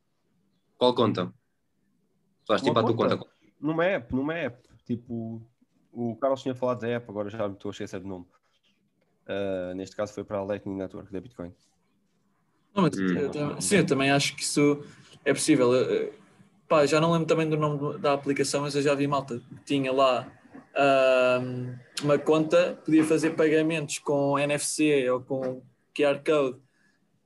Qual 0.77 0.93
conta? 0.95 1.33
Faz 2.47 2.61
tipo 2.61 2.77
a 2.79 2.83
tua 2.83 2.95
conta. 2.95 3.19
Numa 3.59 3.85
app, 3.85 4.13
numa 4.15 4.33
app, 4.33 4.67
tipo, 4.85 5.41
o 5.91 6.15
Carlos 6.15 6.41
tinha 6.41 6.55
falado 6.55 6.79
da 6.81 6.87
app, 6.87 7.09
agora 7.09 7.29
já 7.29 7.47
me 7.47 7.53
estou 7.55 7.69
a 7.69 7.71
esquecer 7.71 7.99
do 7.99 8.07
nome. 8.07 8.25
Ah, 9.27 9.73
neste 9.75 9.95
caso 9.95 10.13
foi 10.13 10.23
para 10.23 10.37
a 10.39 10.43
Lightning 10.43 10.75
Network 10.77 11.11
da 11.11 11.21
Bitcoin. 11.21 11.53
Não, 12.73 12.83
mas 12.83 12.97
Hum. 12.97 13.17
eu 13.17 13.61
sim, 13.61 13.77
eu 13.77 13.85
também 13.85 14.11
acho 14.11 14.35
que 14.35 14.43
isso 14.43 14.83
é 15.25 15.33
possível. 15.33 15.73
Eu- 15.73 15.91
eu- 15.91 16.13
pá, 16.67 16.85
já 16.85 17.01
não 17.01 17.11
lembro 17.11 17.27
também 17.27 17.49
do 17.49 17.57
nome 17.57 17.97
da 17.99 18.13
aplicação, 18.13 18.61
mas 18.61 18.75
eu 18.75 18.81
já 18.81 18.95
vi 18.95 19.07
malta 19.07 19.39
que 19.39 19.55
tinha 19.65 19.91
lá 19.91 20.31
uma 22.03 22.17
conta, 22.17 22.79
podia 22.85 23.03
fazer 23.03 23.31
pagamentos 23.31 23.99
com 23.99 24.37
NFC 24.39 25.09
ou 25.09 25.21
com 25.21 25.61
QR 25.95 26.21
Code. 26.23 26.59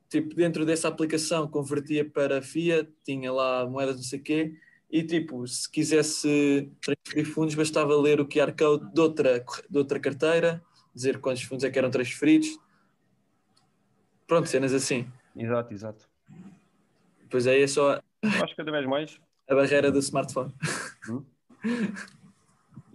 Tipo, 0.09 0.35
dentro 0.35 0.65
dessa 0.65 0.87
aplicação 0.87 1.47
convertia 1.47 2.07
para 2.07 2.41
Fiat, 2.41 2.89
tinha 3.03 3.31
lá 3.31 3.65
moedas 3.65 3.95
não 3.97 4.03
sei 4.03 4.19
o 4.19 4.23
quê, 4.23 4.53
e 4.89 5.03
tipo, 5.03 5.45
se 5.47 5.69
quisesse 5.69 6.71
transferir 6.81 7.25
fundos, 7.25 7.55
bastava 7.55 7.95
ler 7.99 8.21
o 8.21 8.27
QR 8.27 8.55
Code 8.57 8.93
de 8.93 9.01
outra, 9.01 9.43
de 9.69 9.77
outra 9.77 9.99
carteira, 9.99 10.63
dizer 10.93 11.19
quantos 11.19 11.43
fundos 11.43 11.65
é 11.65 11.69
que 11.69 11.77
eram 11.77 11.89
transferidos. 11.89 12.47
Pronto, 14.27 14.47
cenas 14.47 14.73
assim. 14.73 15.07
Exato, 15.35 15.73
exato. 15.73 16.07
Pois 17.29 17.47
aí 17.47 17.63
é 17.63 17.67
só 17.67 17.99
Eu 18.23 18.29
acho 18.43 18.47
que 18.47 18.55
cada 18.55 18.71
vez 18.71 18.85
mais 18.85 19.19
a 19.49 19.55
barreira 19.55 19.91
do 19.91 19.99
smartphone. 19.99 20.53
E 21.63 22.24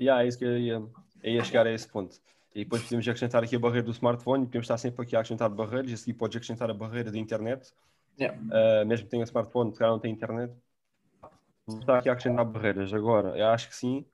yeah, 0.01 0.25
é 0.25 0.27
isso 0.27 0.39
que 0.39 0.45
eu 0.45 0.59
ia, 0.59 0.83
eu 1.23 1.33
ia 1.33 1.45
chegar 1.45 1.67
a 1.67 1.71
esse 1.71 1.87
ponto. 1.87 2.17
E 2.55 2.65
depois 2.65 2.83
podemos 2.83 3.07
acrescentar 3.07 3.45
aqui 3.45 3.55
a 3.55 3.59
barreira 3.59 3.85
do 3.85 3.93
smartphone 3.93 4.47
podemos 4.47 4.65
estar 4.65 4.79
sempre 4.79 5.03
aqui 5.03 5.15
a 5.15 5.21
acrescentar 5.21 5.49
barreiras. 5.49 5.91
E 5.91 5.95
a 5.95 5.97
seguir 5.97 6.15
podes 6.15 6.37
acrescentar 6.37 6.71
a 6.71 6.75
barreira 6.75 7.11
da 7.11 7.19
internet. 7.19 7.73
Yeah. 8.19 8.37
Uh, 8.37 8.87
mesmo 8.87 9.07
que 9.07 9.11
tenha 9.11 9.25
smartphone, 9.25 9.73
se 9.73 9.79
calhar 9.79 9.93
não 9.93 10.01
tem 10.01 10.13
internet. 10.13 10.53
Estar 11.69 11.99
aqui 11.99 12.09
a 12.09 12.13
acrescentar 12.13 12.45
barreiras. 12.45 12.93
Agora, 12.93 13.39
eu 13.39 13.47
acho 13.47 13.69
que 13.69 13.77
sim, 13.77 14.05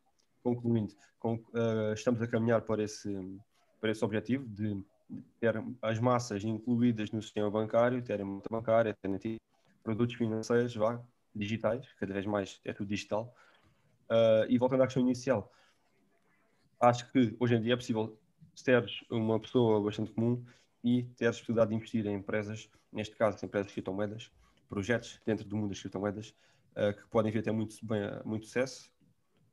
concluindo, 0.43 0.95
com- 1.19 1.35
uh, 1.55 1.95
estamos 1.95 2.21
a 2.21 2.27
caminhar 2.27 2.61
para 2.61 2.83
esse, 2.83 3.41
para 3.81 3.91
esse 3.91 4.05
objetivo 4.05 4.47
de 4.47 4.83
ter 5.41 5.63
as 5.81 5.99
massas 5.99 6.45
incluídas 6.45 7.11
no 7.13 7.23
sistema 7.23 7.51
bancário, 7.51 8.03
terem 8.03 8.27
conta 8.27 8.49
bancária, 8.51 8.95
terem 9.01 9.39
produtos 9.83 10.17
financeiros 10.17 10.75
vá, 10.75 11.01
digitais, 11.35 11.87
cada 11.99 12.13
vez 12.13 12.27
mais 12.27 12.61
é 12.65 12.73
tudo 12.73 12.89
digital. 12.89 13.33
Uh, 14.11 14.47
e 14.49 14.59
voltando 14.59 14.83
à 14.83 14.87
questão 14.87 15.03
inicial, 15.03 15.51
acho 16.81 17.11
que 17.13 17.37
hoje 17.39 17.55
em 17.55 17.61
dia 17.61 17.75
é 17.75 17.77
possível 17.77 18.19
teres 18.65 19.05
uma 19.11 19.39
pessoa 19.39 19.83
bastante 19.83 20.13
comum 20.13 20.45
e 20.83 21.05
teres 21.17 21.39
possibilidade 21.39 21.71
de 21.71 21.77
investir 21.77 22.07
em 22.07 22.15
empresas, 22.15 22.71
neste 22.93 23.15
caso 23.17 23.45
empresas 23.45 23.69
de 23.69 23.75
criptomoedas, 23.75 24.31
projetos 24.69 25.21
dentro 25.27 25.45
do 25.45 25.57
mundo 25.57 25.69
das 25.71 25.81
criptomoedas, 25.81 26.35
uh, 26.73 26.95
que 26.97 27.07
podem 27.09 27.31
vir 27.31 27.41
a 27.41 27.43
ter 27.43 27.53
muito, 27.53 27.77
bem, 27.83 28.01
muito 28.25 28.47
sucesso, 28.47 28.91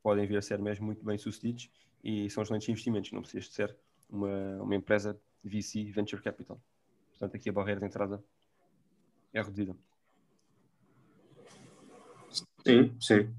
podem 0.02 0.26
vir 0.26 0.38
a 0.38 0.42
ser 0.42 0.60
mesmo 0.60 0.86
muito 0.86 1.04
bem 1.04 1.18
sucedidos 1.18 1.70
e 2.04 2.30
são 2.30 2.44
excelentes 2.44 2.70
investimentos, 2.70 3.12
não 3.12 3.22
precisas 3.22 3.50
de 3.50 3.56
ser 3.56 3.78
uma, 4.10 4.62
uma 4.62 4.76
empresa 4.76 5.20
VC, 5.44 5.92
Venture 5.92 6.22
Capital. 6.22 6.62
Portanto, 7.12 7.36
aqui 7.36 7.50
a 7.50 7.54
barreira 7.54 7.80
de 7.80 7.86
entrada 7.86 8.24
é 9.34 9.42
reduzida. 9.42 9.76
Sim, 12.66 12.96
sim. 13.00 13.34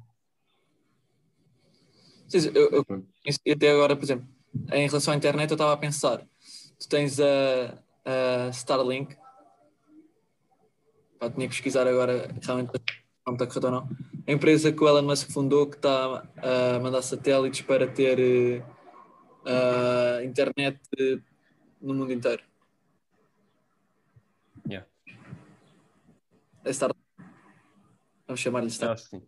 Sim, 2.40 2.50
eu, 2.54 2.84
eu- 2.88 3.52
até 3.52 3.70
agora, 3.70 3.94
por 3.96 4.04
exemplo, 4.04 4.26
em 4.72 4.86
relação 4.86 5.14
à 5.14 5.16
internet, 5.16 5.50
eu 5.50 5.54
estava 5.54 5.72
a 5.72 5.76
pensar: 5.76 6.18
tu 6.78 6.88
tens 6.88 7.18
a, 7.20 7.78
a 8.04 8.48
Starlink, 8.50 9.16
pá, 11.18 11.30
tinha 11.30 11.48
que 11.48 11.54
pesquisar 11.54 11.86
agora 11.86 12.28
realmente 12.42 12.70
não 13.26 13.34
está 13.34 13.46
correto 13.46 13.66
ou 13.66 13.72
não. 13.72 13.88
A 14.26 14.32
empresa 14.32 14.72
que 14.72 14.82
o 14.82 14.88
Elon 14.88 15.02
Musk 15.02 15.30
fundou, 15.30 15.66
que 15.68 15.76
está 15.76 16.26
a 16.36 16.78
mandar 16.80 17.02
satélites 17.02 17.60
para 17.62 17.86
ter 17.86 18.18
eh, 18.18 18.62
a 20.18 20.24
internet 20.24 20.80
eh, 20.98 21.18
no 21.80 21.94
mundo 21.94 22.12
inteiro. 22.12 22.42
Yeah. 24.68 24.86
É 26.64 26.70
Starlink. 26.70 27.00
Vamos 28.26 28.40
chamar-lhe 28.40 28.68
Starlink. 28.70 29.02
Que 29.02 29.08
sim. 29.08 29.22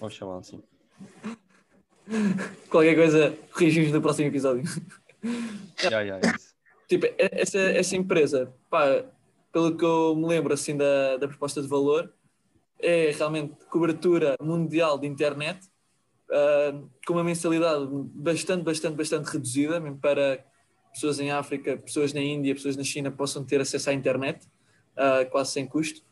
Vamos 0.00 0.14
chamá-lo 0.14 0.38
assim. 0.40 0.62
Qualquer 2.68 2.94
coisa, 2.94 3.36
corrigimos 3.52 3.92
no 3.92 4.00
próximo 4.00 4.28
episódio. 4.28 4.64
Yeah, 5.82 6.00
yeah, 6.00 6.28
é. 6.28 6.32
Tipo, 6.88 7.06
e- 7.06 7.14
essa, 7.18 7.58
essa 7.58 7.96
empresa, 7.96 8.52
pá, 8.68 9.04
pelo 9.52 9.76
que 9.76 9.84
eu 9.84 10.14
me 10.14 10.26
lembro 10.26 10.52
assim 10.52 10.76
da, 10.76 11.16
da 11.16 11.28
proposta 11.28 11.62
de 11.62 11.68
valor, 11.68 12.12
é 12.78 13.10
realmente 13.16 13.54
cobertura 13.70 14.36
mundial 14.40 14.98
de 14.98 15.06
internet, 15.06 15.66
ah, 16.30 16.80
com 17.06 17.14
uma 17.14 17.24
mensalidade 17.24 17.86
bastante, 17.90 18.64
bastante, 18.64 18.96
bastante 18.96 19.26
reduzida, 19.30 19.80
mesmo 19.80 19.98
para 19.98 20.44
pessoas 20.92 21.18
em 21.18 21.30
África, 21.30 21.76
pessoas 21.76 22.12
na 22.12 22.20
Índia, 22.20 22.54
pessoas 22.54 22.76
na 22.76 22.84
China 22.84 23.10
possam 23.10 23.44
ter 23.44 23.60
acesso 23.60 23.90
à 23.90 23.92
internet, 23.92 24.46
ah, 24.96 25.24
quase 25.30 25.52
sem 25.52 25.66
custo. 25.66 26.02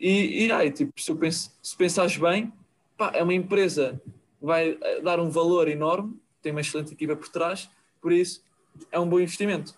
E, 0.00 0.46
e 0.46 0.52
ai, 0.52 0.70
tipo, 0.70 0.92
se, 1.00 1.14
penso, 1.14 1.52
se 1.62 1.76
pensares 1.76 2.16
bem, 2.16 2.52
pá, 2.96 3.12
é 3.14 3.22
uma 3.22 3.34
empresa 3.34 4.00
vai 4.40 4.78
ah, 4.82 5.00
dar 5.02 5.20
um 5.20 5.30
valor 5.30 5.68
enorme, 5.68 6.20
tem 6.40 6.52
uma 6.52 6.60
excelente 6.60 6.92
equipa 6.92 7.16
por 7.16 7.28
trás, 7.28 7.68
por 8.00 8.12
isso 8.12 8.42
é 8.92 8.98
um 8.98 9.08
bom 9.08 9.18
investimento 9.18 9.74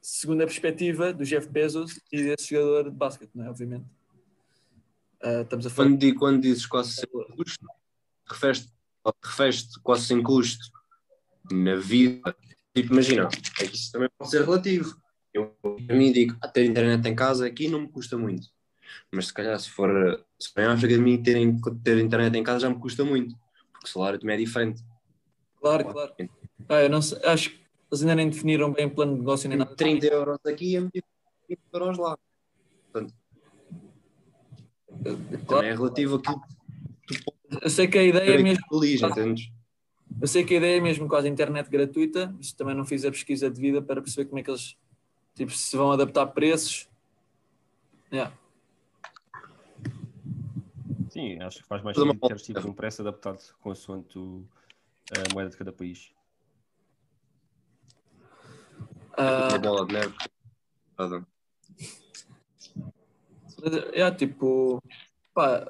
segundo 0.00 0.42
a 0.42 0.46
perspectiva 0.46 1.12
do 1.12 1.24
Jeff 1.24 1.48
Bezos 1.48 2.00
e 2.10 2.22
desse 2.22 2.50
jogador 2.50 2.90
de 2.90 2.96
basquete, 2.96 3.30
não 3.34 3.44
é? 3.44 3.50
Obviamente. 3.50 3.84
Ah, 5.22 5.42
estamos 5.42 5.66
a 5.66 5.70
falar. 5.70 5.88
Quando, 5.90 6.14
quando 6.14 6.40
dizes 6.40 6.66
quase 6.66 6.92
sem 6.92 7.08
custo, 7.36 7.66
referes-te 9.22 9.80
quase 9.82 10.06
sem 10.06 10.22
custo 10.22 10.64
na 11.50 11.76
vida. 11.76 12.34
Tipo, 12.74 12.92
imagina, 12.92 13.28
é 13.60 13.66
que 13.66 13.74
isso 13.74 13.92
também 13.92 14.08
pode 14.16 14.30
ser 14.30 14.44
relativo. 14.44 14.96
Eu, 15.34 15.54
a 15.62 15.92
mim, 15.92 16.12
digo, 16.12 16.36
ah, 16.40 16.48
ter 16.48 16.64
internet 16.64 17.06
em 17.06 17.14
casa 17.14 17.46
aqui 17.46 17.68
não 17.68 17.82
me 17.82 17.88
custa 17.88 18.16
muito. 18.16 18.48
Mas 19.12 19.26
se 19.26 19.34
calhar, 19.34 19.58
se 19.58 19.68
for, 19.68 19.90
se 20.38 20.52
for 20.52 20.62
em 20.62 20.66
África 20.66 20.94
de 20.94 21.00
mim, 21.00 21.22
ter, 21.22 21.36
ter 21.82 21.98
internet 21.98 22.34
em 22.36 22.42
casa 22.42 22.60
já 22.60 22.70
me 22.70 22.78
custa 22.78 23.04
muito. 23.04 23.36
O 23.88 23.92
salário 23.92 24.18
também 24.18 24.36
é 24.36 24.38
diferente. 24.38 24.84
Claro, 25.60 25.84
claro. 25.84 26.12
Ah, 26.68 26.82
eu 26.82 26.90
não 26.90 27.02
sei, 27.02 27.18
acho 27.24 27.50
que 27.50 27.60
eles 27.90 28.02
ainda 28.02 28.14
nem 28.14 28.28
definiram 28.28 28.72
bem 28.72 28.86
o 28.86 28.90
plano 28.90 29.14
de 29.14 29.20
negócio 29.20 29.48
nem 29.48 29.58
nada. 29.58 29.74
30 29.74 30.06
euros 30.06 30.38
aqui 30.44 30.78
muito 30.78 31.02
20 31.48 31.60
euros 31.72 31.98
lá. 31.98 32.18
Portanto, 32.92 33.14
também 35.46 35.70
é 35.70 35.74
relativo 35.74 36.16
àquilo 36.16 36.40
Eu 37.62 37.70
sei 37.70 37.88
que 37.88 37.98
a 37.98 38.02
ideia 38.02 38.30
é 38.30 38.36
que 38.36 38.42
mesmo. 38.42 38.64
feliz, 38.68 39.02
entendes? 39.02 39.50
Eu 40.20 40.26
sei 40.26 40.44
que 40.44 40.54
a 40.54 40.56
ideia 40.58 40.78
é 40.78 40.80
mesmo 40.80 41.08
quase 41.08 41.28
internet 41.28 41.70
gratuita, 41.70 42.34
mas 42.36 42.52
também 42.52 42.74
não 42.74 42.84
fiz 42.84 43.04
a 43.04 43.10
pesquisa 43.10 43.50
de 43.50 43.60
vida 43.60 43.80
para 43.80 44.02
perceber 44.02 44.28
como 44.28 44.38
é 44.38 44.42
que 44.42 44.50
eles 44.50 44.76
tipo, 45.34 45.52
se 45.52 45.76
vão 45.76 45.92
adaptar 45.92 46.26
preços. 46.26 46.88
Yeah. 48.12 48.34
Sim, 51.18 51.42
acho 51.42 51.58
que 51.58 51.64
faz 51.64 51.82
mais 51.82 51.98
uma 51.98 52.12
sentido 52.12 52.28
ter 52.28 52.36
tipo 52.40 52.68
um 52.68 52.72
preço 52.72 53.02
adaptado 53.02 53.40
consoante 53.60 54.16
o- 54.16 54.46
a 55.10 55.34
moeda 55.34 55.50
de 55.50 55.56
cada 55.56 55.72
país. 55.72 56.12
Ah, 59.16 59.48
Uma 59.50 59.58
bola 59.58 59.84
de 59.84 59.94
neve. 59.94 60.14
Nada. 60.96 61.26
Mas, 63.60 63.74
é, 63.94 64.10
tipo, 64.12 64.80
pá, 65.34 65.68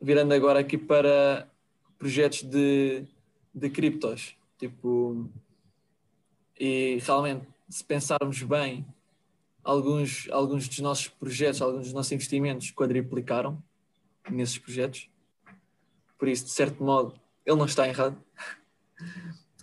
virando 0.00 0.32
agora 0.32 0.60
aqui 0.60 0.78
para 0.78 1.46
projetos 1.98 2.42
de, 2.44 3.06
de 3.54 3.68
criptos, 3.68 4.34
tipo, 4.56 5.28
e 6.58 6.96
realmente, 7.02 7.46
se 7.68 7.84
pensarmos 7.84 8.42
bem, 8.42 8.86
alguns, 9.62 10.26
alguns 10.30 10.66
dos 10.68 10.78
nossos 10.78 11.08
projetos, 11.08 11.60
alguns 11.60 11.84
dos 11.84 11.92
nossos 11.92 12.12
investimentos 12.12 12.70
quadriplicaram 12.70 13.62
nesses 14.30 14.58
projetos. 14.58 15.08
por 16.18 16.28
isso, 16.28 16.44
de 16.44 16.50
certo 16.50 16.82
modo, 16.82 17.14
ele 17.44 17.56
não 17.56 17.66
está 17.66 17.86
errado. 17.86 18.16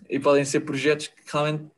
E 0.10 0.20
podem 0.20 0.46
ser 0.46 0.62
projetos 0.62 1.08
que 1.08 1.24
realmente 1.32 1.72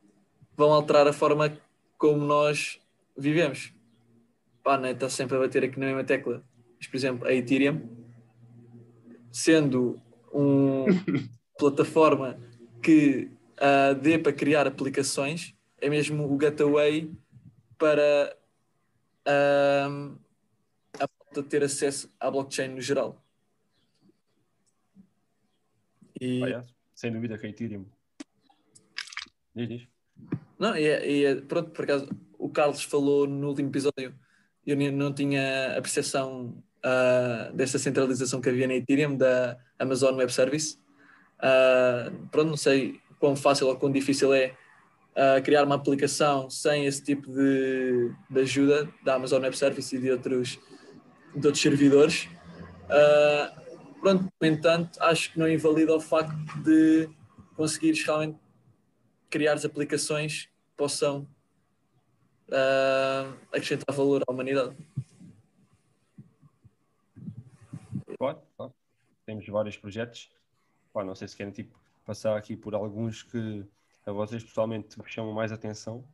vão 0.56 0.72
alterar 0.72 1.06
a 1.06 1.12
forma 1.12 1.56
como 1.96 2.24
nós 2.24 2.80
vivemos. 3.16 3.72
Pá, 4.62 4.78
né? 4.78 4.90
está 4.90 5.08
sempre 5.08 5.36
a 5.36 5.40
bater 5.40 5.64
aqui 5.64 5.78
na 5.78 5.86
mesma 5.86 6.04
tecla. 6.04 6.42
Mas, 6.78 6.86
por 6.86 6.96
exemplo, 6.96 7.28
a 7.28 7.32
Ethereum, 7.32 7.80
sendo 9.30 10.00
uma 10.32 10.86
plataforma 11.58 12.38
que 12.82 13.30
uh, 13.58 13.94
dê 13.94 14.18
para 14.18 14.32
criar 14.32 14.66
aplicações, 14.66 15.54
é 15.80 15.88
mesmo 15.88 16.30
o 16.30 16.36
gateway 16.36 17.10
para 17.78 18.36
uh, 19.26 20.18
de 21.42 21.48
ter 21.48 21.62
acesso 21.62 22.12
à 22.18 22.30
blockchain 22.30 22.68
no 22.68 22.80
geral. 22.80 23.22
E... 26.20 26.42
Ah, 26.44 26.48
é. 26.48 26.62
Sem 26.94 27.12
dúvida 27.12 27.36
que 27.36 27.46
a 27.46 27.50
Ethereum. 27.50 27.84
Diz, 29.54 29.68
diz. 29.68 29.88
Não, 30.58 30.76
e, 30.76 30.84
é, 30.84 31.10
e 31.10 31.24
é, 31.24 31.34
pronto, 31.36 31.70
por 31.70 31.84
acaso, 31.84 32.08
o 32.38 32.48
Carlos 32.48 32.82
falou 32.82 33.26
no 33.26 33.48
último 33.48 33.68
episódio, 33.68 34.14
eu 34.66 34.76
não 34.92 35.12
tinha 35.12 35.76
a 35.76 35.82
percepção 35.82 36.62
uh, 36.84 37.52
desta 37.54 37.78
centralização 37.78 38.40
que 38.40 38.48
havia 38.48 38.66
na 38.66 38.74
Ethereum, 38.74 39.16
da 39.16 39.58
Amazon 39.78 40.14
Web 40.14 40.32
Service. 40.32 40.78
Uh, 41.38 42.28
pronto, 42.28 42.50
não 42.50 42.56
sei 42.56 43.00
quão 43.18 43.34
fácil 43.34 43.68
ou 43.68 43.76
quão 43.76 43.90
difícil 43.90 44.32
é 44.32 44.54
uh, 45.12 45.42
criar 45.42 45.64
uma 45.64 45.74
aplicação 45.74 46.48
sem 46.50 46.86
esse 46.86 47.02
tipo 47.02 47.30
de, 47.30 48.12
de, 48.30 48.40
ajuda 48.40 48.88
da 49.02 49.14
Amazon 49.14 49.42
Web 49.42 49.56
Service 49.56 49.94
e 49.94 49.98
de 49.98 50.10
outros, 50.10 50.58
de 51.34 51.46
outros 51.46 51.60
servidores. 51.60 52.28
Uh, 52.84 54.00
pronto, 54.00 54.32
no 54.40 54.46
entanto, 54.46 54.98
acho 55.02 55.32
que 55.32 55.38
não 55.38 55.48
invalida 55.48 55.94
o 55.94 56.00
facto 56.00 56.36
de 56.62 57.08
conseguires 57.56 58.04
realmente 58.04 58.38
criar 59.30 59.54
as 59.54 59.64
aplicações 59.64 60.44
que 60.44 60.76
possam 60.76 61.26
uh, 62.48 63.34
acrescentar 63.48 63.94
valor 63.94 64.22
à 64.26 64.32
humanidade. 64.32 64.76
Claro. 68.18 68.40
Temos 69.26 69.46
vários 69.48 69.76
projetos. 69.76 70.30
Pá, 70.92 71.02
não 71.02 71.14
sei 71.14 71.26
se 71.26 71.36
querem 71.36 71.52
tipo, 71.52 71.78
passar 72.04 72.36
aqui 72.36 72.56
por 72.56 72.74
alguns 72.74 73.22
que 73.22 73.64
a 74.06 74.12
vocês 74.12 74.44
pessoalmente 74.44 74.96
chamam 75.06 75.32
mais 75.32 75.50
atenção, 75.50 76.04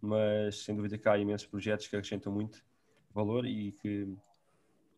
mas 0.00 0.62
sem 0.62 0.76
dúvida 0.76 0.98
que 0.98 1.08
há 1.08 1.16
imensos 1.16 1.46
projetos 1.46 1.88
que 1.88 1.96
acrescentam 1.96 2.32
muito 2.32 2.62
valor 3.12 3.46
e 3.46 3.72
que 3.72 4.06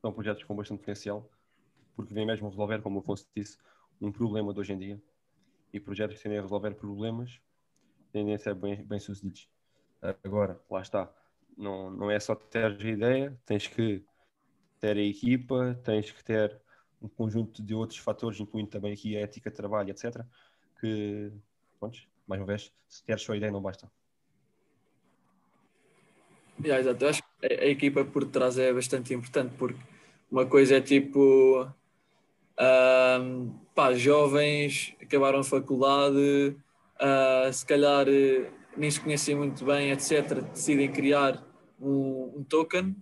são 0.00 0.12
projetos 0.12 0.44
com 0.44 0.54
bastante 0.54 0.80
potencial, 0.80 1.30
porque 1.94 2.14
vêm 2.14 2.26
mesmo 2.26 2.48
resolver, 2.48 2.80
como 2.82 2.98
o 2.98 3.00
Afonso 3.00 3.26
disse, 3.34 3.58
um 4.00 4.10
problema 4.10 4.52
de 4.52 4.60
hoje 4.60 4.72
em 4.72 4.78
dia. 4.78 5.02
E 5.72 5.78
projetos 5.78 6.16
que 6.16 6.22
tendem 6.22 6.38
a 6.38 6.42
resolver 6.42 6.74
problemas 6.74 7.40
tendem 8.12 8.34
a 8.34 8.38
ser 8.38 8.54
bem, 8.54 8.84
bem. 8.84 8.98
Agora, 10.24 10.60
lá 10.68 10.80
está, 10.80 11.12
não, 11.56 11.90
não 11.90 12.10
é 12.10 12.18
só 12.18 12.34
ter 12.34 12.64
a 12.64 12.70
ideia, 12.70 13.38
tens 13.44 13.66
que 13.66 14.04
ter 14.80 14.96
a 14.96 15.02
equipa, 15.02 15.78
tens 15.84 16.10
que 16.10 16.24
ter 16.24 16.60
um 17.00 17.08
conjunto 17.08 17.62
de 17.62 17.74
outros 17.74 17.98
fatores, 17.98 18.40
incluindo 18.40 18.70
também 18.70 18.92
aqui 18.92 19.16
a 19.16 19.20
ética 19.20 19.50
de 19.50 19.56
trabalho, 19.56 19.90
etc., 19.90 20.24
que, 20.80 21.32
pronto, 21.78 21.98
mais 22.26 22.40
uma 22.40 22.46
vez, 22.46 22.72
se 22.88 23.04
teres 23.04 23.22
só 23.22 23.32
a 23.32 23.36
ideia 23.36 23.52
não 23.52 23.60
basta. 23.60 23.90
Yeah, 26.62 26.80
exato. 26.80 27.04
Eu 27.04 27.08
acho 27.08 27.22
que 27.22 27.29
a, 27.42 27.66
equipa 27.66 28.04
por 28.04 28.24
trás 28.24 28.58
é 28.58 28.72
bastante 28.72 29.14
importante, 29.14 29.54
porque 29.58 29.78
uma 30.30 30.46
coisa 30.46 30.76
é 30.76 30.80
tipo, 30.80 31.66
pá, 33.74 33.94
jovens 33.94 34.94
acabaram 35.02 35.40
a 35.40 35.44
faculdade, 35.44 36.56
uh, 37.00 37.52
se 37.52 37.64
calhar 37.64 38.06
uh, 38.06 38.46
nem 38.76 38.90
se 38.90 39.00
conhecem 39.00 39.34
muito 39.34 39.64
bem, 39.64 39.90
etc., 39.90 40.42
decidem 40.52 40.90
criar 40.92 41.44
um, 41.80 42.34
um 42.36 42.44
token 42.44 42.94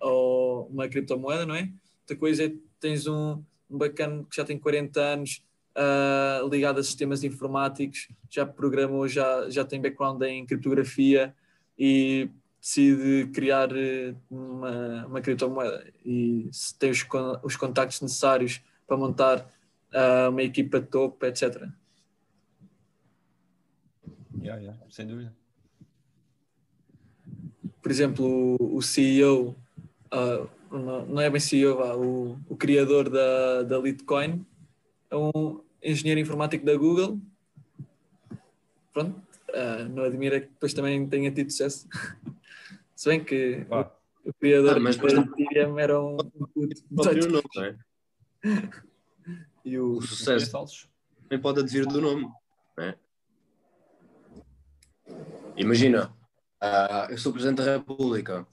ou 0.00 0.66
uma 0.66 0.88
criptomoeda, 0.88 1.46
não 1.46 1.54
é? 1.54 1.70
Outra 2.02 2.16
coisa 2.16 2.44
é 2.44 2.52
tens 2.80 3.06
um, 3.06 3.42
um 3.70 3.78
bacana 3.78 4.24
que 4.28 4.36
já 4.36 4.44
tem 4.44 4.58
40 4.58 5.00
anos 5.00 5.42
uh, 5.76 6.48
ligado 6.48 6.80
a 6.80 6.82
sistemas 6.82 7.24
informáticos, 7.24 8.08
já 8.30 8.44
programou, 8.46 9.06
já, 9.08 9.48
já 9.48 9.64
tem 9.64 9.80
background 9.80 10.22
em 10.22 10.44
criptografia 10.46 11.34
e 11.78 12.28
decide 12.64 13.30
criar 13.30 13.68
eh, 13.76 14.14
uma, 14.30 15.04
uma 15.06 15.20
criptomoeda 15.20 15.84
e 16.02 16.48
se 16.50 16.74
tem 16.78 16.90
os, 16.90 17.06
os 17.42 17.56
contactos 17.56 18.00
necessários 18.00 18.62
para 18.86 18.96
montar 18.96 19.40
uh, 19.92 20.30
uma 20.30 20.42
equipa 20.42 20.80
de 20.80 20.86
topo, 20.86 21.26
etc. 21.26 21.68
Yeah, 24.40 24.62
yeah, 24.62 24.78
sem 24.88 25.06
dúvida. 25.06 25.34
Por 27.82 27.90
exemplo, 27.90 28.56
o, 28.58 28.76
o 28.76 28.82
CEO, 28.82 29.50
uh, 29.50 29.54
ah, 30.10 30.48
não, 30.70 31.04
não, 31.04 31.20
é 31.20 31.28
bem 31.28 31.40
CEO, 31.40 31.76
vá, 31.76 31.94
o, 31.94 32.38
o 32.48 32.56
criador 32.56 33.10
da, 33.10 33.62
da 33.62 33.78
Litecoin 33.78 34.44
é 35.10 35.16
um 35.16 35.60
engenheiro 35.82 36.18
informático 36.18 36.64
da 36.64 36.74
Google. 36.74 37.18
Pronto, 38.90 39.18
uh, 39.50 39.88
não 39.90 40.04
admira 40.04 40.40
que 40.40 40.46
depois 40.46 40.72
também 40.72 41.06
tenha 41.06 41.30
tido 41.30 41.50
sucesso. 41.50 41.86
Se 43.04 43.10
bem 43.10 43.22
que 43.22 43.66
ah. 43.70 43.90
o, 44.24 44.30
o, 44.30 44.32
criador 44.32 44.78
ah, 44.78 44.80
mas 44.80 44.96
Ethereum 44.96 45.78
era 45.78 46.00
um 46.00 46.16
puto. 46.16 46.82
Não, 46.90 47.62
é? 47.62 47.76
E 49.62 49.78
o, 49.78 49.98
o 49.98 50.02
sucesso 50.02 50.50
também 51.22 51.38
pode 51.38 51.60
advir 51.60 51.86
do 51.86 52.00
nome. 52.00 52.26
É? 52.78 52.94
Imagina, 55.54 56.14
uh, 56.62 57.10
eu 57.10 57.18
sou 57.18 57.30
Presidente 57.30 57.58
da 57.58 57.76
República. 57.76 58.46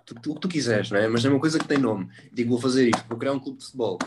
O 0.00 0.04
que 0.04 0.40
tu, 0.40 0.48
quiseres, 0.48 0.90
não 0.90 0.98
é? 0.98 1.06
Mas 1.06 1.24
é 1.24 1.28
uma 1.28 1.38
coisa 1.38 1.60
que 1.60 1.68
tem 1.68 1.78
nome. 1.78 2.08
Digo, 2.32 2.50
vou 2.50 2.60
fazer 2.60 2.88
isto, 2.88 3.06
vou 3.08 3.18
criar 3.18 3.34
um 3.34 3.40
clube 3.40 3.58
de 3.58 3.66
futebol. 3.66 3.98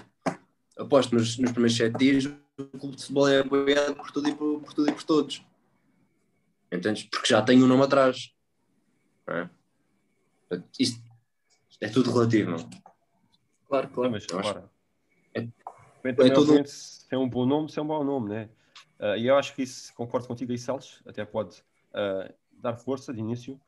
Aposto 0.78 1.16
nos, 1.16 1.38
nos 1.38 1.52
primeiros 1.54 1.78
sete 1.78 1.98
dias 1.98 2.26
o 2.26 2.66
clube 2.66 2.98
de 2.98 3.02
futebol 3.02 3.30
é 3.30 3.40
apoiado 3.40 3.96
por 3.96 4.12
tudo 4.12 4.28
e 4.28 4.36
por, 4.36 4.60
por 4.60 4.74
tudo 4.74 4.90
e 4.90 4.94
por 4.94 5.04
todos. 5.04 5.42
Entendes? 6.70 7.04
Porque 7.04 7.30
já 7.30 7.42
tem 7.42 7.64
um 7.64 7.68
nome 7.68 7.84
atrás. 7.84 8.35
É? 9.28 9.50
Isto, 10.80 11.02
isto, 11.70 11.82
é 11.82 11.90
tudo 11.90 12.12
relativo, 12.12 12.52
não? 12.52 12.70
Claro, 13.68 13.90
claro. 13.90 14.12
Mas, 14.12 14.26
claro. 14.26 14.70
É, 15.34 15.40
é, 15.42 15.50
é 16.04 16.30
tudo... 16.30 16.68
Se 16.68 17.14
é 17.14 17.18
um 17.18 17.30
bom 17.30 17.46
nome, 17.46 17.70
se 17.70 17.80
é 17.80 17.82
um 17.82 17.86
mau 17.86 18.04
nome, 18.04 18.30
né? 18.30 18.50
Uh, 19.00 19.18
e 19.18 19.28
eu 19.28 19.38
acho 19.38 19.54
que 19.54 19.64
isso, 19.64 19.94
concordo 19.94 20.28
contigo 20.28 20.52
aí, 20.52 20.58
Salles, 20.58 21.02
até 21.06 21.26
pode 21.26 21.62
uh, 21.92 22.34
dar 22.54 22.76
força 22.76 23.14
de 23.14 23.20
início, 23.20 23.60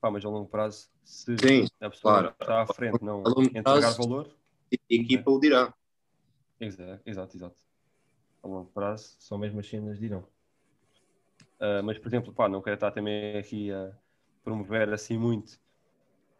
pá, 0.00 0.10
mas 0.10 0.24
a 0.24 0.28
longo 0.28 0.48
prazo, 0.48 0.88
se 1.02 1.36
Sim, 1.38 1.66
a 1.80 1.88
pessoa 1.88 2.12
claro. 2.12 2.36
está 2.40 2.62
à 2.62 2.66
frente 2.66 3.02
não 3.02 3.22
entregar 3.38 3.62
prazo, 3.62 4.02
valor. 4.02 4.28
A 4.72 4.76
equipa 4.90 5.30
o 5.30 5.40
dirá. 5.40 5.72
Exato, 6.60 7.00
exato, 7.06 7.36
exato. 7.36 7.56
A 8.42 8.46
longo 8.46 8.70
prazo, 8.70 9.16
são 9.18 9.38
mesmo 9.38 9.60
as 9.60 9.68
cenas 9.68 9.98
dirão. 9.98 10.26
Uh, 11.58 11.82
mas, 11.82 11.98
por 11.98 12.08
exemplo, 12.08 12.32
pá, 12.32 12.48
não 12.48 12.60
quero 12.60 12.74
estar 12.74 12.90
também 12.90 13.38
aqui 13.38 13.72
a 13.72 13.90
promover 14.44 14.92
assim 14.92 15.18
muito 15.18 15.58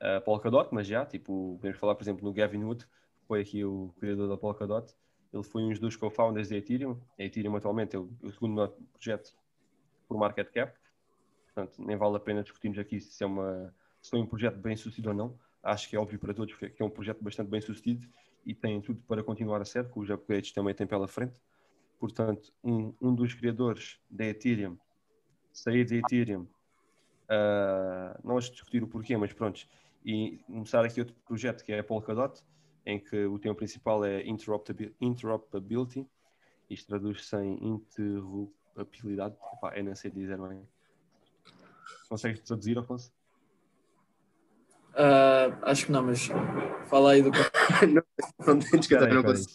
a 0.01 0.21
Polkadot, 0.21 0.69
mas 0.73 0.87
já, 0.87 1.05
tipo, 1.07 1.57
podemos 1.57 1.79
falar, 1.79 1.95
por 1.95 2.05
exemplo, 2.05 2.25
no 2.25 2.33
Gavin 2.33 2.63
Wood, 2.65 2.85
que 2.85 3.27
foi 3.27 3.41
aqui 3.41 3.65
o 3.65 3.93
criador 3.99 4.29
da 4.29 4.37
Polkadot, 4.37 4.95
ele 5.33 5.43
foi 5.43 5.63
um 5.63 5.73
dos 5.73 5.97
co-founders 5.97 6.49
da 6.49 6.57
Ethereum. 6.57 7.01
A 7.19 7.25
Ethereum 7.25 7.57
atualmente 7.57 7.97
é 7.97 7.99
o, 7.99 8.09
o 8.23 8.31
segundo 8.31 8.69
projeto 8.93 9.35
por 10.07 10.17
market 10.17 10.49
cap. 10.53 10.79
Portanto, 11.47 11.83
nem 11.83 11.97
vale 11.97 12.17
a 12.17 12.21
pena 12.21 12.43
discutirmos 12.43 12.79
aqui 12.79 13.01
se 13.01 13.23
é, 13.25 13.27
uma, 13.27 13.75
se 14.01 14.11
foi 14.11 14.21
um 14.21 14.27
projeto 14.27 14.57
bem 14.59 14.77
sucedido 14.77 15.09
ou 15.09 15.15
não. 15.15 15.39
Acho 15.63 15.89
que 15.89 15.97
é 15.97 15.99
óbvio 15.99 16.19
para 16.21 16.35
todos 16.35 16.55
que 16.55 16.77
é 16.79 16.85
um 16.85 16.91
projeto 16.91 17.23
bastante 17.23 17.49
bem 17.49 17.61
sucedido 17.61 18.07
e 18.47 18.55
tem 18.55 18.81
tudo 18.81 19.01
para 19.09 19.25
continuar 19.25 19.61
a 19.61 19.65
ser, 19.65 19.91
que 19.91 19.99
os 19.99 20.09
upgrades 20.11 20.53
também 20.53 20.75
têm 20.75 20.87
pela 20.87 21.09
frente. 21.09 21.35
Portanto, 21.99 22.53
um, 22.63 22.95
um 23.01 23.15
dos 23.15 23.35
criadores 23.35 23.99
da 24.09 24.27
Ethereum 24.27 24.79
sair 25.53 25.85
da 25.85 25.97
Ethereum, 25.97 26.47
uh, 27.25 28.15
não 28.23 28.31
vamos 28.31 28.51
discutir 28.51 28.83
o 28.83 28.87
porquê, 28.87 29.17
mas 29.17 29.33
pronto, 29.33 29.67
e 30.05 30.39
começar 30.47 30.85
aqui 30.85 31.01
outro 31.01 31.15
projeto 31.27 31.65
que 31.65 31.73
é 31.73 31.79
a 31.79 31.85
Polkadot, 31.85 32.43
em 32.87 32.99
que 32.99 33.25
o 33.25 33.39
tema 33.39 33.55
principal 33.55 34.05
é 34.05 34.23
interoperability, 34.27 36.07
isto 36.69 36.89
traduz-se 36.89 37.37
em 37.37 37.59
interruptibilidade, 37.63 39.37
Epá, 39.55 39.77
eu 39.77 39.85
não 39.85 39.95
sei 39.95 40.11
dizer 40.11 40.39
bem. 40.39 40.67
Consegues 42.09 42.41
traduzir, 42.41 42.79
Afonso? 42.79 43.13
Uh, 44.93 45.51
acho 45.63 45.87
que 45.87 45.93
não, 45.93 46.05
mas 46.05 46.29
fala 46.87 47.13
aí 47.13 47.23
do 47.23 47.31
não, 47.93 48.03
não 48.47 48.59
tens 48.61 48.87
que 48.87 48.97
não 48.97 49.23
consigo. 49.23 49.51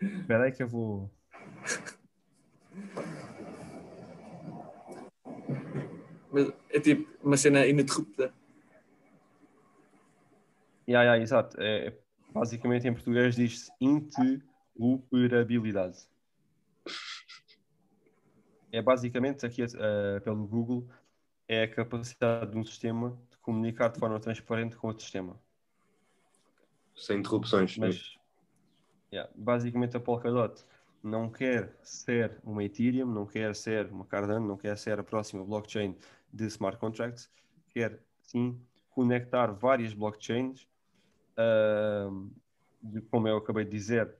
Espera 0.00 0.44
aí 0.44 0.52
que 0.52 0.62
eu 0.62 0.68
vou. 0.68 1.10
Mas 6.30 6.52
é 6.70 6.80
tipo 6.80 7.08
uma 7.22 7.36
cena 7.36 7.66
ininterrupta. 7.66 8.32
Yeah, 10.86 11.04
yeah, 11.04 11.22
exato. 11.22 11.56
É, 11.60 11.92
Basicamente, 12.32 12.86
em 12.86 12.92
português 12.92 13.34
diz-se 13.34 13.72
interoperabilidade. 13.80 16.06
É 18.70 18.82
basicamente, 18.82 19.46
aqui 19.46 19.64
uh, 19.64 20.20
pelo 20.22 20.46
Google, 20.46 20.86
é 21.48 21.62
a 21.62 21.68
capacidade 21.68 22.50
de 22.50 22.58
um 22.58 22.64
sistema 22.64 23.18
de 23.30 23.38
comunicar 23.38 23.88
de 23.88 23.98
forma 23.98 24.20
transparente 24.20 24.76
com 24.76 24.88
outro 24.88 25.02
sistema. 25.02 25.40
Sem 26.94 27.20
interrupções. 27.20 27.78
Mas, 27.78 28.18
yeah, 29.10 29.32
basicamente, 29.34 29.96
a 29.96 30.00
Polkadot 30.00 30.62
não 31.02 31.30
quer 31.30 31.74
ser 31.82 32.38
uma 32.44 32.62
Ethereum, 32.62 33.06
não 33.06 33.24
quer 33.24 33.56
ser 33.56 33.86
uma 33.86 34.04
Cardano, 34.04 34.46
não 34.46 34.58
quer 34.58 34.76
ser 34.76 35.00
a 35.00 35.02
próxima 35.02 35.42
blockchain 35.44 35.96
de 36.32 36.46
smart 36.46 36.78
contracts, 36.78 37.30
quer 37.70 38.00
sim 38.22 38.60
conectar 38.90 39.46
várias 39.52 39.94
blockchains, 39.94 40.66
uh, 41.38 42.30
de, 42.82 43.00
como 43.02 43.28
eu 43.28 43.36
acabei 43.36 43.64
de 43.64 43.70
dizer, 43.70 44.12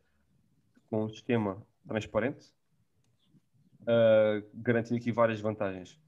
com 0.89 1.05
um 1.05 1.09
sistema 1.09 1.61
transparente, 1.87 2.53
uh, 3.83 4.47
garantindo 4.55 4.97
aqui 4.97 5.11
várias 5.11 5.41
vantagens. 5.41 5.99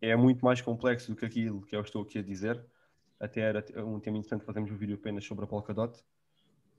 É 0.00 0.16
muito 0.16 0.44
mais 0.44 0.60
complexo 0.60 1.12
do 1.12 1.16
que 1.16 1.26
aquilo 1.26 1.60
que 1.62 1.76
eu 1.76 1.82
estou 1.82 2.02
aqui 2.02 2.18
a 2.18 2.22
dizer. 2.22 2.64
Até 3.18 3.42
era 3.42 3.62
um 3.84 4.00
tema 4.00 4.16
interessante 4.16 4.46
fazermos 4.46 4.70
um 4.70 4.76
vídeo 4.76 4.94
apenas 4.94 5.24
sobre 5.24 5.44
a 5.44 5.46
Polkadot. 5.46 6.02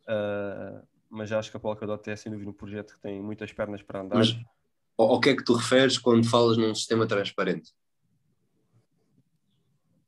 Uh, 0.08 0.84
mas 1.08 1.32
acho 1.32 1.52
que 1.52 1.58
a 1.58 1.60
Polkadot 1.60 2.10
é 2.10 2.16
sem 2.16 2.32
dúvida 2.32 2.50
um 2.50 2.54
projeto 2.54 2.96
que 2.96 3.00
tem 3.00 3.22
muitas 3.22 3.54
pernas 3.54 3.84
para 3.84 4.02
andar. 4.02 4.18
Mas 4.18 4.36
ao 5.04 5.20
que 5.20 5.30
é 5.30 5.36
que 5.36 5.44
tu 5.44 5.54
referes 5.54 5.98
quando 5.98 6.28
falas 6.28 6.58
num 6.58 6.76
sistema 6.76 7.08
transparente? 7.08 7.72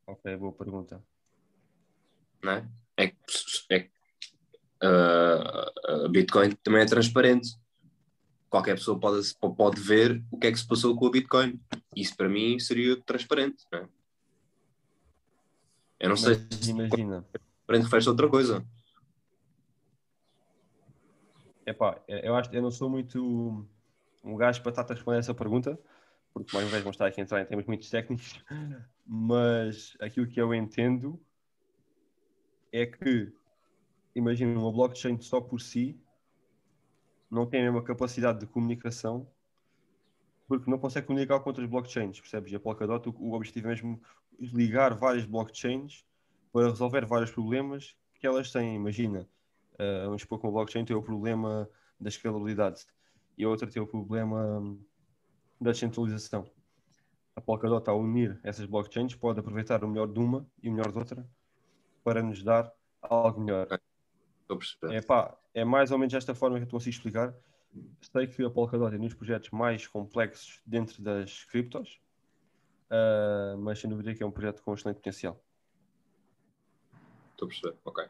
Ok, 0.05 0.35
boa 0.37 0.53
pergunta. 0.53 1.03
Não 2.43 2.51
é? 2.51 2.69
É 2.97 3.07
que, 3.07 3.15
é 3.71 3.89
uh, 4.83 6.05
a 6.05 6.09
Bitcoin 6.09 6.51
também 6.63 6.81
é 6.81 6.85
transparente. 6.85 7.57
Qualquer 8.49 8.75
pessoa 8.75 8.99
pode, 8.99 9.33
pode 9.57 9.81
ver 9.81 10.23
o 10.29 10.37
que 10.37 10.47
é 10.47 10.51
que 10.51 10.59
se 10.59 10.67
passou 10.67 10.95
com 10.95 11.07
a 11.07 11.11
Bitcoin. 11.11 11.59
Isso 11.95 12.15
para 12.15 12.29
mim 12.29 12.59
seria 12.59 13.01
transparente. 13.01 13.65
Não 13.71 13.79
é? 13.79 13.89
Eu 15.99 16.09
não 16.09 16.15
Mas 16.15 16.21
sei 16.21 16.35
se 16.35 16.69
imagina. 16.71 17.25
transparente 17.31 17.83
refere 17.83 18.09
outra 18.09 18.29
coisa. 18.29 18.65
Epá, 21.65 22.01
eu 22.07 22.35
acho 22.35 22.53
eu 22.53 22.61
não 22.61 22.71
sou 22.71 22.89
muito 22.89 23.65
um 24.23 24.35
gajo 24.35 24.61
para 24.61 24.71
estar 24.71 24.83
a 24.83 24.93
responder 24.93 25.19
essa 25.19 25.33
pergunta, 25.33 25.79
porque 26.33 26.55
mais 26.55 26.65
uma 26.65 26.71
vez 26.71 26.83
vamos 26.83 26.95
estar 26.95 27.07
aqui 27.07 27.19
a 27.19 27.23
entrar 27.23 27.41
em 27.41 27.45
termos 27.45 27.65
muito 27.65 27.89
técnicos, 27.89 28.43
mas 29.05 29.95
aquilo 29.99 30.27
que 30.27 30.39
eu 30.39 30.53
entendo 30.53 31.21
é 32.71 32.85
que, 32.85 33.31
imagina, 34.15 34.59
uma 34.59 34.71
blockchain 34.71 35.19
só 35.21 35.39
por 35.39 35.59
si 35.59 35.99
não 37.29 37.45
tem 37.45 37.61
a 37.61 37.63
mesma 37.65 37.83
capacidade 37.83 38.39
de 38.39 38.47
comunicação 38.47 39.27
porque 40.47 40.69
não 40.69 40.77
consegue 40.77 41.07
comunicar 41.07 41.39
com 41.39 41.49
outras 41.49 41.67
blockchains, 41.67 42.19
percebes? 42.19 42.51
E 42.51 42.55
a 42.55 42.59
Polkadot, 42.59 43.09
o, 43.09 43.15
o 43.17 43.33
objetivo 43.33 43.67
é 43.67 43.69
mesmo 43.69 44.01
ligar 44.39 44.93
várias 44.93 45.25
blockchains 45.25 46.05
para 46.51 46.69
resolver 46.69 47.05
vários 47.05 47.31
problemas 47.31 47.95
que 48.19 48.27
elas 48.27 48.51
têm. 48.51 48.75
Imagina, 48.75 49.27
uh, 49.73 50.05
vamos 50.05 50.21
supor 50.21 50.39
que 50.39 50.45
uma 50.45 50.53
blockchain 50.53 50.85
tem 50.85 50.95
o 50.95 51.01
problema 51.01 51.69
da 51.99 52.09
escalabilidade 52.09 52.85
e 53.37 53.43
a 53.43 53.49
outra 53.49 53.67
tem 53.67 53.81
o 53.81 53.87
problema 53.87 54.77
da 55.59 55.71
descentralização. 55.71 56.49
A 57.35 57.41
Polkadot, 57.41 57.89
ao 57.89 57.99
unir 57.99 58.39
essas 58.43 58.65
blockchains, 58.65 59.15
pode 59.15 59.39
aproveitar 59.39 59.83
o 59.83 59.87
melhor 59.87 60.07
de 60.07 60.19
uma 60.19 60.45
e 60.61 60.69
o 60.69 60.71
melhor 60.71 60.91
de 60.91 60.97
outra 60.99 61.27
para 62.03 62.21
nos 62.21 62.43
dar 62.43 62.71
algo 63.01 63.41
melhor. 63.41 63.67
É, 64.91 65.01
pá, 65.01 65.35
é 65.53 65.65
mais 65.65 65.91
ou 65.91 65.97
menos 65.97 66.13
esta 66.13 66.35
forma 66.35 66.57
que 66.57 66.65
eu 66.65 66.69
consigo 66.69 66.95
explicar. 66.95 67.33
Sei 68.01 68.27
que 68.27 68.43
a 68.43 68.49
Polkadot 68.51 68.93
é 68.93 68.97
um 68.99 69.01
dos 69.01 69.15
projetos 69.15 69.49
mais 69.49 69.87
complexos 69.87 70.61
dentro 70.63 71.01
das 71.01 71.43
criptos, 71.45 71.99
uh, 72.91 73.57
mas 73.57 73.79
sem 73.79 73.89
dúvida 73.89 74.13
que 74.13 74.21
é 74.21 74.25
um 74.25 74.31
projeto 74.31 74.61
com 74.61 74.73
excelente 74.73 74.97
potencial. 74.97 75.43
Estou 77.31 77.47
a 77.47 77.49
perceber, 77.49 77.77
ok. 77.83 78.05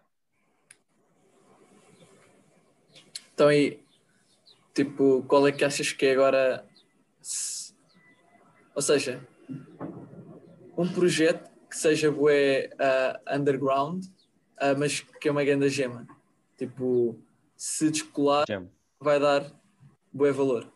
Então 3.33 3.47
aí, 3.47 3.83
tipo, 4.73 5.23
qual 5.23 5.47
é 5.47 5.51
que 5.51 5.63
achas 5.63 5.91
que 5.91 6.05
é 6.05 6.13
agora 6.13 6.67
ou 8.75 8.81
seja, 8.81 9.25
um 10.77 10.91
projeto 10.91 11.49
que 11.69 11.77
seja 11.77 12.11
bué 12.11 12.69
uh, 12.73 13.37
underground, 13.37 14.05
uh, 14.05 14.77
mas 14.77 15.01
que 15.01 15.27
é 15.27 15.31
uma 15.31 15.43
grande 15.43 15.69
gema. 15.69 16.07
Tipo, 16.57 17.19
se 17.55 17.89
descolar, 17.91 18.45
Gem. 18.47 18.69
vai 18.99 19.19
dar 19.19 19.51
bué 20.11 20.31
valor. 20.31 20.71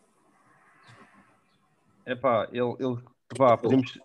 Epá, 2.06 2.48
ele, 2.52 2.74
ele 2.78 3.02
vá, 3.36 3.56
podemos, 3.56 3.98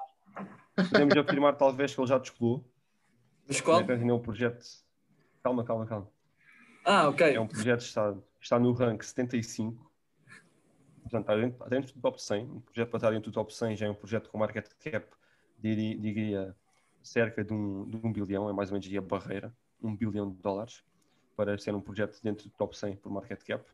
podemos 0.91 1.17
afirmar 1.17 1.55
talvez 1.55 1.93
que 1.93 2.01
ele 2.01 2.07
já 2.07 2.17
descolou. 2.17 2.65
Mas 3.47 3.61
qual? 3.61 3.79
É 3.79 4.13
um 4.13 4.19
projeto. 4.19 4.65
Calma, 5.43 5.63
calma, 5.63 5.85
calma. 5.85 6.09
Ah, 6.83 7.09
ok. 7.09 7.35
É 7.35 7.39
um 7.39 7.47
projeto 7.47 7.79
que 7.79 7.85
está, 7.85 8.15
está 8.43 8.59
no 8.59 8.73
rank 8.73 9.01
75 9.03 9.93
portanto, 11.03 11.21
está 11.21 11.35
dentro, 11.35 11.69
dentro, 11.69 11.93
do 11.93 12.01
top 12.01 12.21
100. 12.21 12.45
Um 12.45 12.59
projeto 12.61 12.89
para 12.89 12.97
estar 12.97 13.11
dentro 13.11 13.31
do 13.31 13.33
top 13.33 13.53
100 13.53 13.77
já 13.77 13.85
é 13.85 13.89
um 13.89 13.95
projeto 13.95 14.29
com 14.29 14.37
market 14.37 14.67
cap, 14.79 15.07
diria, 15.59 15.97
diria 15.97 16.55
cerca 17.01 17.43
de 17.43 17.53
um, 17.53 17.89
de 17.89 17.97
um 17.97 18.11
bilhão, 18.11 18.49
é 18.49 18.53
mais 18.53 18.71
ou 18.71 18.79
menos 18.79 18.97
a 18.97 19.01
barreira, 19.01 19.55
um 19.81 19.95
bilhão 19.95 20.29
de 20.29 20.37
dólares, 20.37 20.83
para 21.35 21.57
ser 21.57 21.75
um 21.75 21.81
projeto 21.81 22.19
dentro 22.21 22.45
do 22.45 22.51
top 22.51 22.77
100 22.77 22.97
por 22.97 23.11
market 23.11 23.43
cap. 23.43 23.65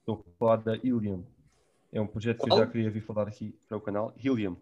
Estou 0.00 0.24
a 0.26 0.38
falar 0.38 0.56
da 0.56 0.76
Helium. 0.76 1.24
É 1.92 2.00
um 2.00 2.06
projeto 2.06 2.44
que 2.44 2.52
eu 2.52 2.56
já 2.56 2.66
queria 2.66 2.90
vir 2.90 3.00
falar 3.00 3.26
aqui 3.26 3.58
para 3.68 3.76
o 3.76 3.80
canal. 3.80 4.14
Helium. 4.16 4.56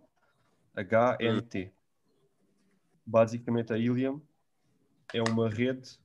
H-N-T. 0.75 1.73
Basicamente, 3.05 3.73
a 3.73 3.79
Helium 3.79 4.21
é 5.13 5.23
uma 5.23 5.49
rede 5.49 5.99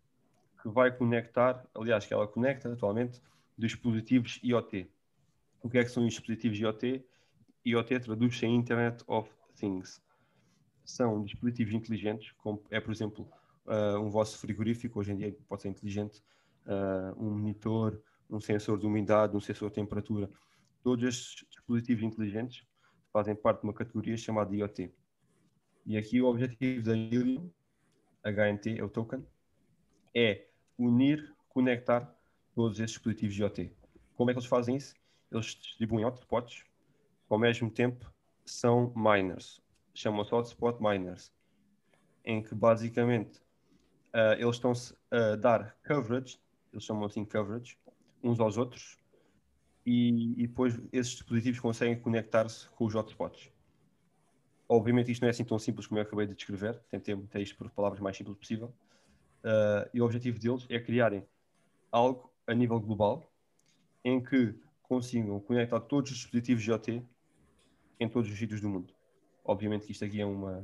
que 0.61 0.69
vai 0.69 0.95
conectar, 0.95 1.65
aliás, 1.73 2.05
que 2.05 2.13
ela 2.13 2.27
conecta 2.27 2.71
atualmente 2.71 3.21
dispositivos 3.57 4.39
IoT. 4.43 4.89
O 5.61 5.69
que 5.69 5.77
é 5.77 5.83
que 5.83 5.89
são 5.89 6.05
os 6.05 6.13
dispositivos 6.13 6.59
IoT? 6.59 7.05
IoT 7.65 7.99
traduz-se 7.99 8.45
em 8.45 8.55
Internet 8.55 9.03
of 9.07 9.29
Things. 9.55 10.01
São 10.85 11.23
dispositivos 11.23 11.73
inteligentes, 11.73 12.31
como 12.37 12.63
é, 12.69 12.79
por 12.79 12.91
exemplo, 12.91 13.29
uh, 13.65 13.99
um 13.99 14.09
vosso 14.09 14.37
frigorífico, 14.37 14.99
hoje 14.99 15.11
em 15.11 15.17
dia 15.17 15.35
pode 15.47 15.61
ser 15.61 15.69
inteligente, 15.69 16.23
uh, 16.65 17.21
um 17.21 17.31
monitor, 17.31 18.01
um 18.29 18.39
sensor 18.39 18.79
de 18.79 18.85
umidade, 18.85 19.35
um 19.35 19.41
sensor 19.41 19.69
de 19.69 19.75
temperatura. 19.75 20.29
Todos 20.81 21.03
estes 21.07 21.45
dispositivos 21.49 22.03
inteligentes 22.03 22.65
fazem 23.11 23.35
parte 23.35 23.61
de 23.61 23.67
uma 23.67 23.73
categoria 23.73 24.15
chamada 24.17 24.55
IoT. 24.55 24.91
E 25.85 25.97
aqui 25.97 26.21
o 26.21 26.27
objetivo 26.27 26.85
da 26.85 26.95
Helium, 26.95 27.49
HNT, 28.23 28.79
é 28.79 28.83
o 28.83 28.89
token, 28.89 29.25
é 30.15 30.48
unir, 30.79 31.35
conectar 31.49 32.11
todos 32.55 32.79
esses 32.79 32.91
dispositivos 32.93 33.37
IoT. 33.37 33.71
Como 34.15 34.29
é 34.29 34.33
que 34.33 34.39
eles 34.39 34.49
fazem 34.49 34.75
isso? 34.75 34.95
eles 35.31 35.55
distribuem 35.55 36.05
hotspots, 36.05 36.65
ao 37.29 37.37
mesmo 37.37 37.69
tempo 37.69 38.11
são 38.45 38.91
miners, 38.95 39.61
chamam-se 39.93 40.33
hotspot 40.33 40.81
miners, 40.81 41.31
em 42.25 42.41
que 42.41 42.55
basicamente 42.55 43.37
uh, 44.13 44.33
eles 44.37 44.55
estão-se 44.55 44.95
a 45.11 45.35
dar 45.35 45.75
coverage, 45.85 46.39
eles 46.73 46.83
chamam 46.83 47.05
assim 47.05 47.23
coverage, 47.23 47.77
uns 48.23 48.39
aos 48.39 48.57
outros, 48.57 48.97
e, 49.85 50.33
e 50.43 50.47
depois 50.47 50.79
esses 50.91 51.13
dispositivos 51.13 51.59
conseguem 51.59 51.99
conectar-se 51.99 52.67
com 52.69 52.85
os 52.85 52.95
hotspots. 52.95 53.51
Obviamente 54.67 55.11
isto 55.11 55.21
não 55.21 55.27
é 55.27 55.31
assim 55.31 55.43
tão 55.43 55.57
simples 55.57 55.87
como 55.87 55.99
eu 55.99 56.03
acabei 56.03 56.27
de 56.27 56.35
descrever, 56.35 56.79
tentei 56.89 57.15
meter 57.15 57.41
isto 57.41 57.55
por 57.55 57.69
palavras 57.71 57.99
mais 57.99 58.17
simples 58.17 58.37
possível. 58.37 58.73
Uh, 59.43 59.89
e 59.93 60.01
o 60.01 60.05
objetivo 60.05 60.37
deles 60.37 60.65
é 60.69 60.79
criarem 60.79 61.25
algo 61.91 62.29
a 62.45 62.53
nível 62.53 62.79
global 62.79 63.31
em 64.03 64.21
que 64.21 64.53
consigam 64.83 65.39
conectar 65.39 65.79
todos 65.79 66.11
os 66.11 66.17
dispositivos 66.17 66.65
IoT 66.65 67.03
em 67.99 68.09
todos 68.09 68.29
os 68.29 68.37
sítios 68.37 68.59
do 68.59 68.69
mundo. 68.69 68.93
Obviamente 69.43 69.85
que 69.85 69.91
isto 69.91 70.03
aqui 70.03 70.19
é, 70.19 70.25
uma, 70.25 70.63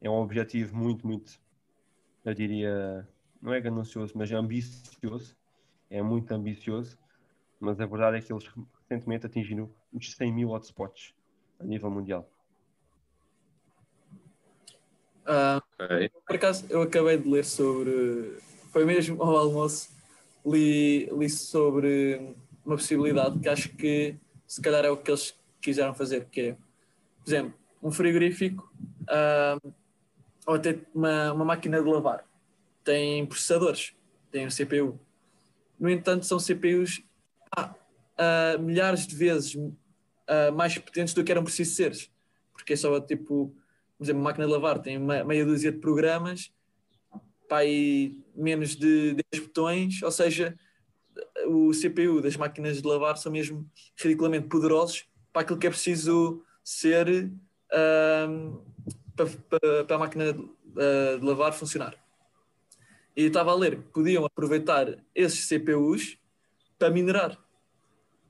é 0.00 0.10
um 0.10 0.20
objetivo 0.20 0.76
muito, 0.76 1.06
muito, 1.06 1.40
eu 2.24 2.34
diria, 2.34 3.08
não 3.40 3.52
é 3.52 3.60
ganancioso, 3.60 4.12
mas 4.16 4.30
é 4.30 4.34
ambicioso. 4.34 5.36
É 5.88 6.02
muito 6.02 6.32
ambicioso, 6.32 6.98
mas 7.60 7.80
a 7.80 7.86
verdade 7.86 8.16
é 8.16 8.20
que 8.20 8.32
eles 8.32 8.44
recentemente 8.80 9.26
atingiram 9.26 9.70
os 9.92 10.12
100 10.12 10.32
mil 10.32 10.50
hotspots 10.50 11.14
a 11.60 11.64
nível 11.64 11.90
mundial. 11.90 12.28
Uh, 15.26 15.60
okay. 15.82 16.10
Por 16.26 16.36
acaso, 16.36 16.64
eu 16.70 16.82
acabei 16.82 17.18
de 17.18 17.28
ler 17.28 17.44
sobre. 17.44 18.38
Foi 18.72 18.84
mesmo 18.84 19.20
ao 19.22 19.36
almoço, 19.36 19.88
li, 20.44 21.06
li 21.06 21.28
sobre 21.28 22.34
uma 22.64 22.76
possibilidade 22.76 23.38
que 23.40 23.48
acho 23.48 23.68
que 23.70 24.16
se 24.46 24.60
calhar 24.60 24.84
é 24.84 24.90
o 24.90 24.96
que 24.96 25.10
eles 25.10 25.34
quiseram 25.60 25.94
fazer, 25.94 26.26
que 26.26 26.40
é, 26.40 26.52
por 26.52 27.30
exemplo, 27.30 27.54
um 27.82 27.90
frigorífico 27.90 28.70
uh, 29.02 29.74
ou 30.46 30.54
até 30.54 30.78
uma, 30.94 31.32
uma 31.32 31.44
máquina 31.44 31.82
de 31.82 31.88
lavar. 31.88 32.24
têm 32.84 33.26
processadores, 33.26 33.94
têm 34.30 34.46
um 34.46 34.50
CPU. 34.50 34.98
No 35.78 35.90
entanto, 35.90 36.24
são 36.24 36.38
CPUs 36.38 37.02
ah, 37.54 37.74
ah, 38.16 38.56
milhares 38.58 39.06
de 39.06 39.14
vezes 39.14 39.58
ah, 40.26 40.50
mais 40.52 40.78
potentes 40.78 41.12
do 41.12 41.24
que 41.24 41.32
eram 41.32 41.42
precisos 41.42 41.74
ser. 41.74 42.10
Porque 42.52 42.72
é 42.72 42.76
só 42.76 42.98
tipo, 43.00 43.52
por 43.96 44.04
exemplo, 44.04 44.22
máquina 44.22 44.46
de 44.46 44.52
lavar 44.52 44.80
tem 44.80 44.98
meia 44.98 45.44
dúzia 45.44 45.72
de 45.72 45.78
programas, 45.78 46.52
pá, 47.48 47.64
e 47.64 48.22
menos 48.34 48.76
de 48.76 49.16
10 49.32 49.46
botões, 49.46 50.02
ou 50.02 50.10
seja, 50.10 50.56
o 51.46 51.70
CPU 51.70 52.20
das 52.20 52.36
máquinas 52.36 52.80
de 52.80 52.86
lavar 52.86 53.16
são 53.16 53.32
mesmo 53.32 53.68
ridiculamente 53.96 54.48
poderosos 54.48 55.06
para 55.32 55.42
aquilo 55.42 55.58
que 55.58 55.66
é 55.66 55.70
preciso 55.70 56.42
ser 56.62 57.30
para, 59.16 59.26
para, 59.48 59.84
para, 59.84 59.96
a 59.96 59.98
máquina 59.98 60.32
de, 60.32 60.40
uh, 60.40 61.18
de 61.18 61.24
lavar 61.24 61.52
funcionar. 61.52 61.94
E 63.16 63.22
estava 63.22 63.50
a 63.50 63.54
ler 63.54 63.76
que 63.76 63.88
podiam 63.92 64.24
aproveitar 64.26 65.02
esses 65.14 65.48
CPUs 65.48 66.18
para 66.78 66.90
minerar. 66.90 67.38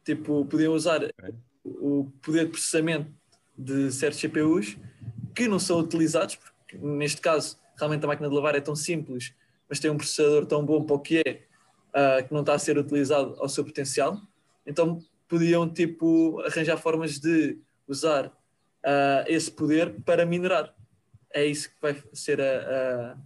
Tipo, 0.04 0.46
podiam 0.46 0.72
usar 0.72 1.00
o 1.64 2.10
poder 2.22 2.44
de 2.44 2.52
processamento 2.52 3.12
de 3.58 3.90
certos 3.90 4.20
CPUs 4.20 4.78
que 5.36 5.46
não 5.46 5.58
são 5.58 5.78
utilizados, 5.78 6.34
porque 6.34 6.78
neste 6.78 7.20
caso 7.20 7.58
realmente 7.76 8.02
a 8.04 8.08
máquina 8.08 8.28
de 8.28 8.34
lavar 8.34 8.54
é 8.54 8.60
tão 8.60 8.74
simples, 8.74 9.34
mas 9.68 9.78
tem 9.78 9.90
um 9.90 9.96
processador 9.98 10.46
tão 10.46 10.64
bom 10.64 10.82
para 10.82 10.96
o 10.96 11.00
que 11.00 11.18
é, 11.18 11.42
uh, 11.90 12.26
que 12.26 12.32
não 12.32 12.40
está 12.40 12.54
a 12.54 12.58
ser 12.58 12.78
utilizado 12.78 13.36
ao 13.38 13.48
seu 13.48 13.62
potencial. 13.62 14.18
Então 14.66 14.98
podiam 15.28 15.68
tipo 15.68 16.40
arranjar 16.40 16.78
formas 16.78 17.20
de 17.20 17.58
usar 17.86 18.26
uh, 18.28 19.24
esse 19.26 19.50
poder 19.50 20.00
para 20.02 20.24
minerar. 20.24 20.74
É 21.34 21.44
isso 21.44 21.68
que 21.68 21.76
vai 21.82 22.02
ser 22.14 22.40
a, 22.40 23.18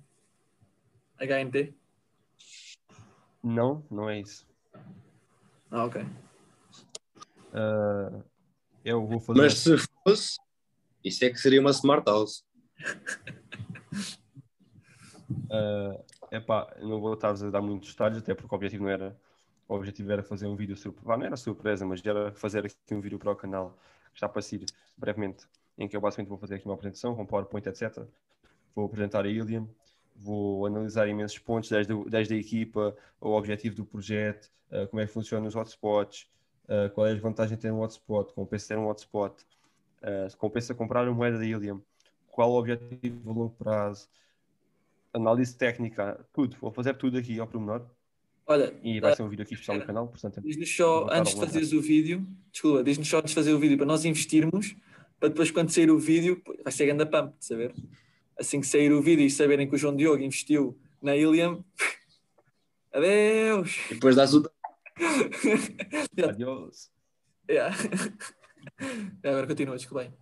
a, 1.21 1.25
HNT? 1.25 1.73
Não, 3.43 3.85
não 3.89 4.11
é 4.11 4.21
isso. 4.21 4.45
Ah, 5.71 5.85
ok. 5.85 6.03
Uh, 7.53 8.25
eu 8.85 9.07
vou 9.07 9.21
fazer. 9.21 9.41
Mas 9.41 9.59
se 9.59 9.77
fosse, 10.03 10.39
isso 11.05 11.25
é 11.25 11.31
que 11.31 11.39
seria 11.39 11.61
uma 11.61 11.71
smart 11.71 12.05
house. 12.07 12.45
uh, 15.49 16.05
epá, 16.31 16.75
não 16.81 17.01
vou 17.01 17.15
estar 17.15 17.31
a 17.31 17.51
dar 17.51 17.63
muitos 17.63 17.91
detalhes, 17.91 18.19
até 18.19 18.35
porque 18.35 18.55
o 18.55 18.57
objetivo 18.57 18.85
não 18.85 18.91
era. 18.91 19.17
O 19.69 19.75
objetivo 19.75 20.11
era 20.11 20.23
fazer 20.23 20.47
um 20.47 20.57
vídeo 20.57 20.77
surpresa. 20.77 21.17
Não 21.17 21.27
era 21.27 21.37
surpresa, 21.37 21.87
mas 21.87 22.05
era 22.05 22.33
fazer 22.33 22.67
aqui 22.67 22.95
um 22.95 23.01
vídeo 23.01 23.19
para 23.19 23.31
o 23.31 23.37
canal 23.37 23.79
que 24.11 24.17
está 24.17 24.29
para 24.29 24.43
sair 24.43 24.67
brevemente, 24.97 25.47
em 25.79 25.87
que 25.87 25.97
eu 25.97 26.01
basicamente 26.01 26.29
vou 26.29 26.39
fazer 26.39 26.57
aqui 26.57 26.65
uma 26.67 26.75
apresentação 26.75 27.15
com 27.15 27.25
PowerPoint, 27.25 27.69
etc. 27.69 28.05
Vou 28.75 28.87
apresentar 28.87 29.25
a 29.25 29.29
Ilium, 29.29 29.69
vou 30.17 30.67
analisar 30.67 31.09
imensos 31.09 31.39
pontos, 31.39 31.71
desde, 31.71 31.95
desde 32.11 32.35
a 32.35 32.37
equipa, 32.37 32.97
o 33.21 33.31
objetivo 33.31 33.77
do 33.77 33.85
projeto, 33.85 34.51
uh, 34.73 34.87
como 34.89 35.01
é 35.01 35.07
que 35.07 35.13
funcionam 35.13 35.47
os 35.47 35.55
hotspots, 35.55 36.29
uh, 36.65 36.91
qual 36.93 37.07
é 37.07 37.13
a 37.13 37.15
vantagem 37.15 37.57
de 37.57 37.63
ter 37.63 37.73
um 37.73 37.81
hotspot, 37.81 38.33
compensa 38.35 38.69
ter 38.69 38.79
um 38.79 38.89
hotspot, 38.89 39.45
uh, 40.03 40.37
compensa 40.37 40.75
comprar 40.75 41.07
uma 41.07 41.15
moeda 41.15 41.39
da 41.39 41.45
Ilium, 41.45 41.81
qual 42.29 42.51
o 42.51 42.59
objetivo 42.59 43.31
a 43.31 43.33
longo 43.33 43.55
prazo, 43.59 44.09
análise 45.13 45.57
técnica, 45.57 46.25
tudo. 46.33 46.57
Vou 46.61 46.73
fazer 46.73 46.95
tudo 46.95 47.19
aqui 47.19 47.39
ao 47.39 47.47
pormenor. 47.47 47.87
Olha, 48.47 48.75
e 48.83 48.99
vai 49.01 49.15
ser 49.15 49.23
um 49.23 49.29
vídeo 49.29 49.45
aqui 49.45 49.55
especial 49.55 49.79
no 49.79 49.87
canal, 49.87 50.09
portanto... 50.09 50.41
Diz-nos 50.41 50.75
só, 50.75 51.07
antes 51.11 51.35
de 51.35 51.41
fazeres 51.41 51.73
o 51.73 51.81
vídeo, 51.81 52.27
desculpa, 52.51 52.83
diz-nos 52.83 53.09
só 53.09 53.19
antes 53.19 53.31
de 53.31 53.35
fazer 53.35 53.53
o 53.53 53.61
vídeo, 53.61 53.77
para 53.77 53.87
nós 53.87 54.05
investirmos, 54.05 54.75
para 55.21 55.29
depois 55.29 55.51
quando 55.53 55.71
sair 55.71 55.91
o 55.91 55.99
vídeo, 55.99 56.43
vai 56.65 56.73
ser 56.73 56.87
grande 56.87 57.07
pump, 57.07 57.39
de 57.39 57.45
saber? 57.45 57.73
Assim 58.39 58.61
que 58.61 58.67
sair 58.67 58.93
o 58.93 59.01
vídeo 59.01 59.25
e 59.25 59.31
saberem 59.31 59.69
que 59.69 59.75
o 59.75 59.79
João 59.79 59.95
Diogo 59.95 60.23
investiu 60.23 60.77
na 61.01 61.17
Iliam, 61.17 61.65
adeus! 62.93 63.79
E 63.91 63.95
depois 63.95 64.17
dás 64.17 64.35
o... 64.35 64.51
Adeus! 66.29 66.91
Yeah. 67.49 67.77
Agora 69.25 69.47
continua, 69.47 69.77
desculpa 69.77 70.13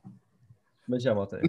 Mas 0.87 1.03
já, 1.03 1.15
malta. 1.15 1.41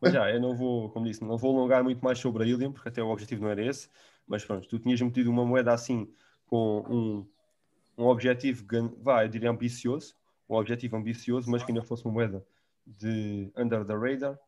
Mas 0.00 0.12
já, 0.12 0.30
eu 0.30 0.40
não 0.40 0.54
vou, 0.54 0.90
como 0.90 1.06
disse, 1.06 1.24
não 1.24 1.36
vou 1.36 1.56
alongar 1.56 1.82
muito 1.82 2.02
mais 2.04 2.18
sobre 2.18 2.44
a 2.44 2.46
Ilium, 2.46 2.72
porque 2.72 2.88
até 2.88 3.02
o 3.02 3.08
objetivo 3.08 3.42
não 3.42 3.50
era 3.50 3.64
esse. 3.64 3.88
Mas 4.26 4.44
pronto, 4.44 4.68
tu 4.68 4.78
tinhas 4.78 5.00
metido 5.00 5.30
uma 5.30 5.44
moeda 5.44 5.72
assim 5.72 6.08
com 6.46 6.84
um, 6.88 8.02
um 8.02 8.06
objetivo, 8.06 8.64
vai, 9.02 9.26
eu 9.26 9.28
diria 9.28 9.50
ambicioso, 9.50 10.14
um 10.48 10.54
objetivo 10.54 10.96
ambicioso, 10.96 11.50
mas 11.50 11.62
que 11.62 11.72
ainda 11.72 11.82
fosse 11.82 12.04
uma 12.04 12.12
moeda 12.12 12.44
de 12.86 13.50
under 13.56 13.84
the 13.84 13.94
radar. 13.94 14.38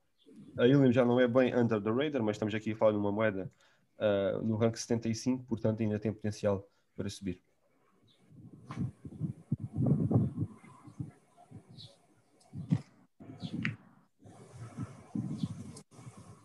A 0.57 0.67
Ilium 0.67 0.93
já 0.93 1.05
não 1.05 1.19
é 1.19 1.27
bem 1.27 1.55
under 1.55 1.83
the 1.83 1.91
radar, 1.91 2.23
mas 2.23 2.37
estamos 2.37 2.55
aqui 2.55 2.73
a 2.73 2.77
falar 2.77 2.93
de 2.93 2.99
uma 2.99 3.11
moeda 3.11 3.51
uh, 3.99 4.43
no 4.43 4.57
rank 4.57 4.77
75, 4.77 5.45
portanto 5.45 5.83
ainda 5.83 5.99
tem 5.99 6.13
potencial 6.13 6.67
para 6.97 7.09
subir. 7.09 7.43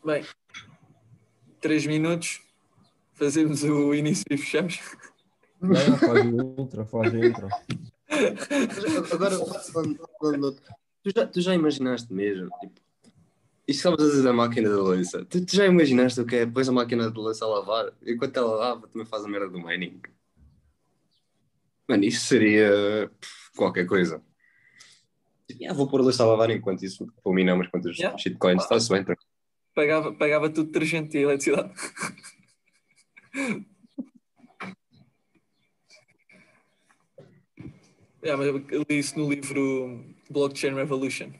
Bem, 0.05 0.23
três 1.59 1.83
minutos 1.87 2.39
fazemos 3.15 3.63
o 3.63 3.91
início 3.91 4.23
e 4.29 4.37
fechamos. 4.37 4.79
Não, 5.59 5.97
faz 5.97 6.25
intro, 6.25 6.85
faz 6.85 7.11
intro. 7.11 7.47
Agora, 9.11 9.35
tu, 11.01 11.09
já, 11.15 11.25
tu 11.25 11.41
já 11.41 11.55
imaginaste 11.55 12.13
mesmo? 12.13 12.51
Tipo, 12.59 12.79
isto 13.67 13.79
estavas 13.79 13.99
a 13.99 14.09
dizer 14.11 14.21
da 14.21 14.31
máquina 14.31 14.69
da 14.69 14.75
louça. 14.75 15.25
Tu, 15.25 15.43
tu, 15.43 15.55
já 15.55 15.65
imaginaste 15.65 16.21
o 16.21 16.25
que 16.25 16.35
é? 16.35 16.45
Pões 16.45 16.69
a 16.69 16.71
máquina 16.71 17.09
de 17.09 17.17
louça 17.17 17.43
a 17.43 17.47
lavar, 17.47 17.91
enquanto 18.05 18.37
ela 18.37 18.55
lava, 18.55 18.87
também 18.87 19.07
faz 19.07 19.25
a 19.25 19.27
merda 19.27 19.49
do 19.49 19.59
mining. 19.59 19.99
Mano, 21.89 22.03
isso 22.03 22.27
seria 22.27 23.09
qualquer 23.57 23.87
coisa. 23.87 24.21
Tipo, 25.47 25.67
ah, 25.67 25.73
vou 25.73 25.87
pôr 25.87 26.01
a 26.01 26.03
louça 26.03 26.21
a 26.21 26.27
lavar 26.27 26.51
enquanto 26.51 26.85
isso, 26.85 27.11
umas 27.25 27.67
quantas 27.69 27.97
yeah. 27.97 28.15
shitcoins, 28.19 28.61
está-se 28.61 28.87
bem. 28.89 29.03
Pagava, 29.75 30.13
pagava 30.13 30.49
tudo 30.49 30.71
detergente 30.71 31.17
e 31.17 31.21
eletricidade. 31.23 31.73
yeah, 38.23 38.37
mas 38.37 38.47
eu 38.47 38.85
li 38.89 38.97
isso 38.97 39.19
no 39.19 39.29
livro 39.29 40.15
Blockchain 40.29 40.73
Revolution. 40.73 41.33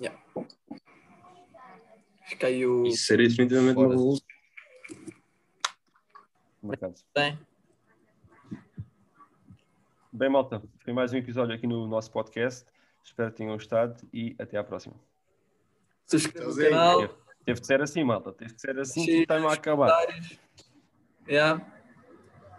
Yeah. 0.00 0.20
Caiu. 2.40 2.84
Isso 2.86 3.04
seria 3.04 3.28
definitivamente 3.28 3.78
uma 3.78 3.88
revolução. 3.88 4.26
Bem. 7.14 7.38
Bem, 10.12 10.28
malta, 10.28 10.60
foi 10.80 10.92
mais 10.92 11.12
um 11.12 11.16
episódio 11.18 11.54
aqui 11.54 11.68
no 11.68 11.86
nosso 11.86 12.10
podcast. 12.10 12.66
Espero 13.04 13.30
que 13.30 13.36
tenham 13.36 13.52
gostado 13.54 13.96
e 14.12 14.34
até 14.40 14.58
à 14.58 14.64
próxima. 14.64 14.96
Subscreva 16.08 16.50
o 16.50 16.56
canal. 16.56 17.08
Teve 17.44 17.60
de 17.60 17.66
ser 17.66 17.82
assim, 17.82 18.02
malta. 18.02 18.32
Teve 18.32 18.54
de 18.54 18.60
ser 18.60 18.78
assim 18.78 19.04
que 19.04 19.10
está 19.22 19.36
a 19.36 19.52
acabar. 19.52 20.06
Yeah. 21.28 21.62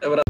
Abraço. 0.02 0.30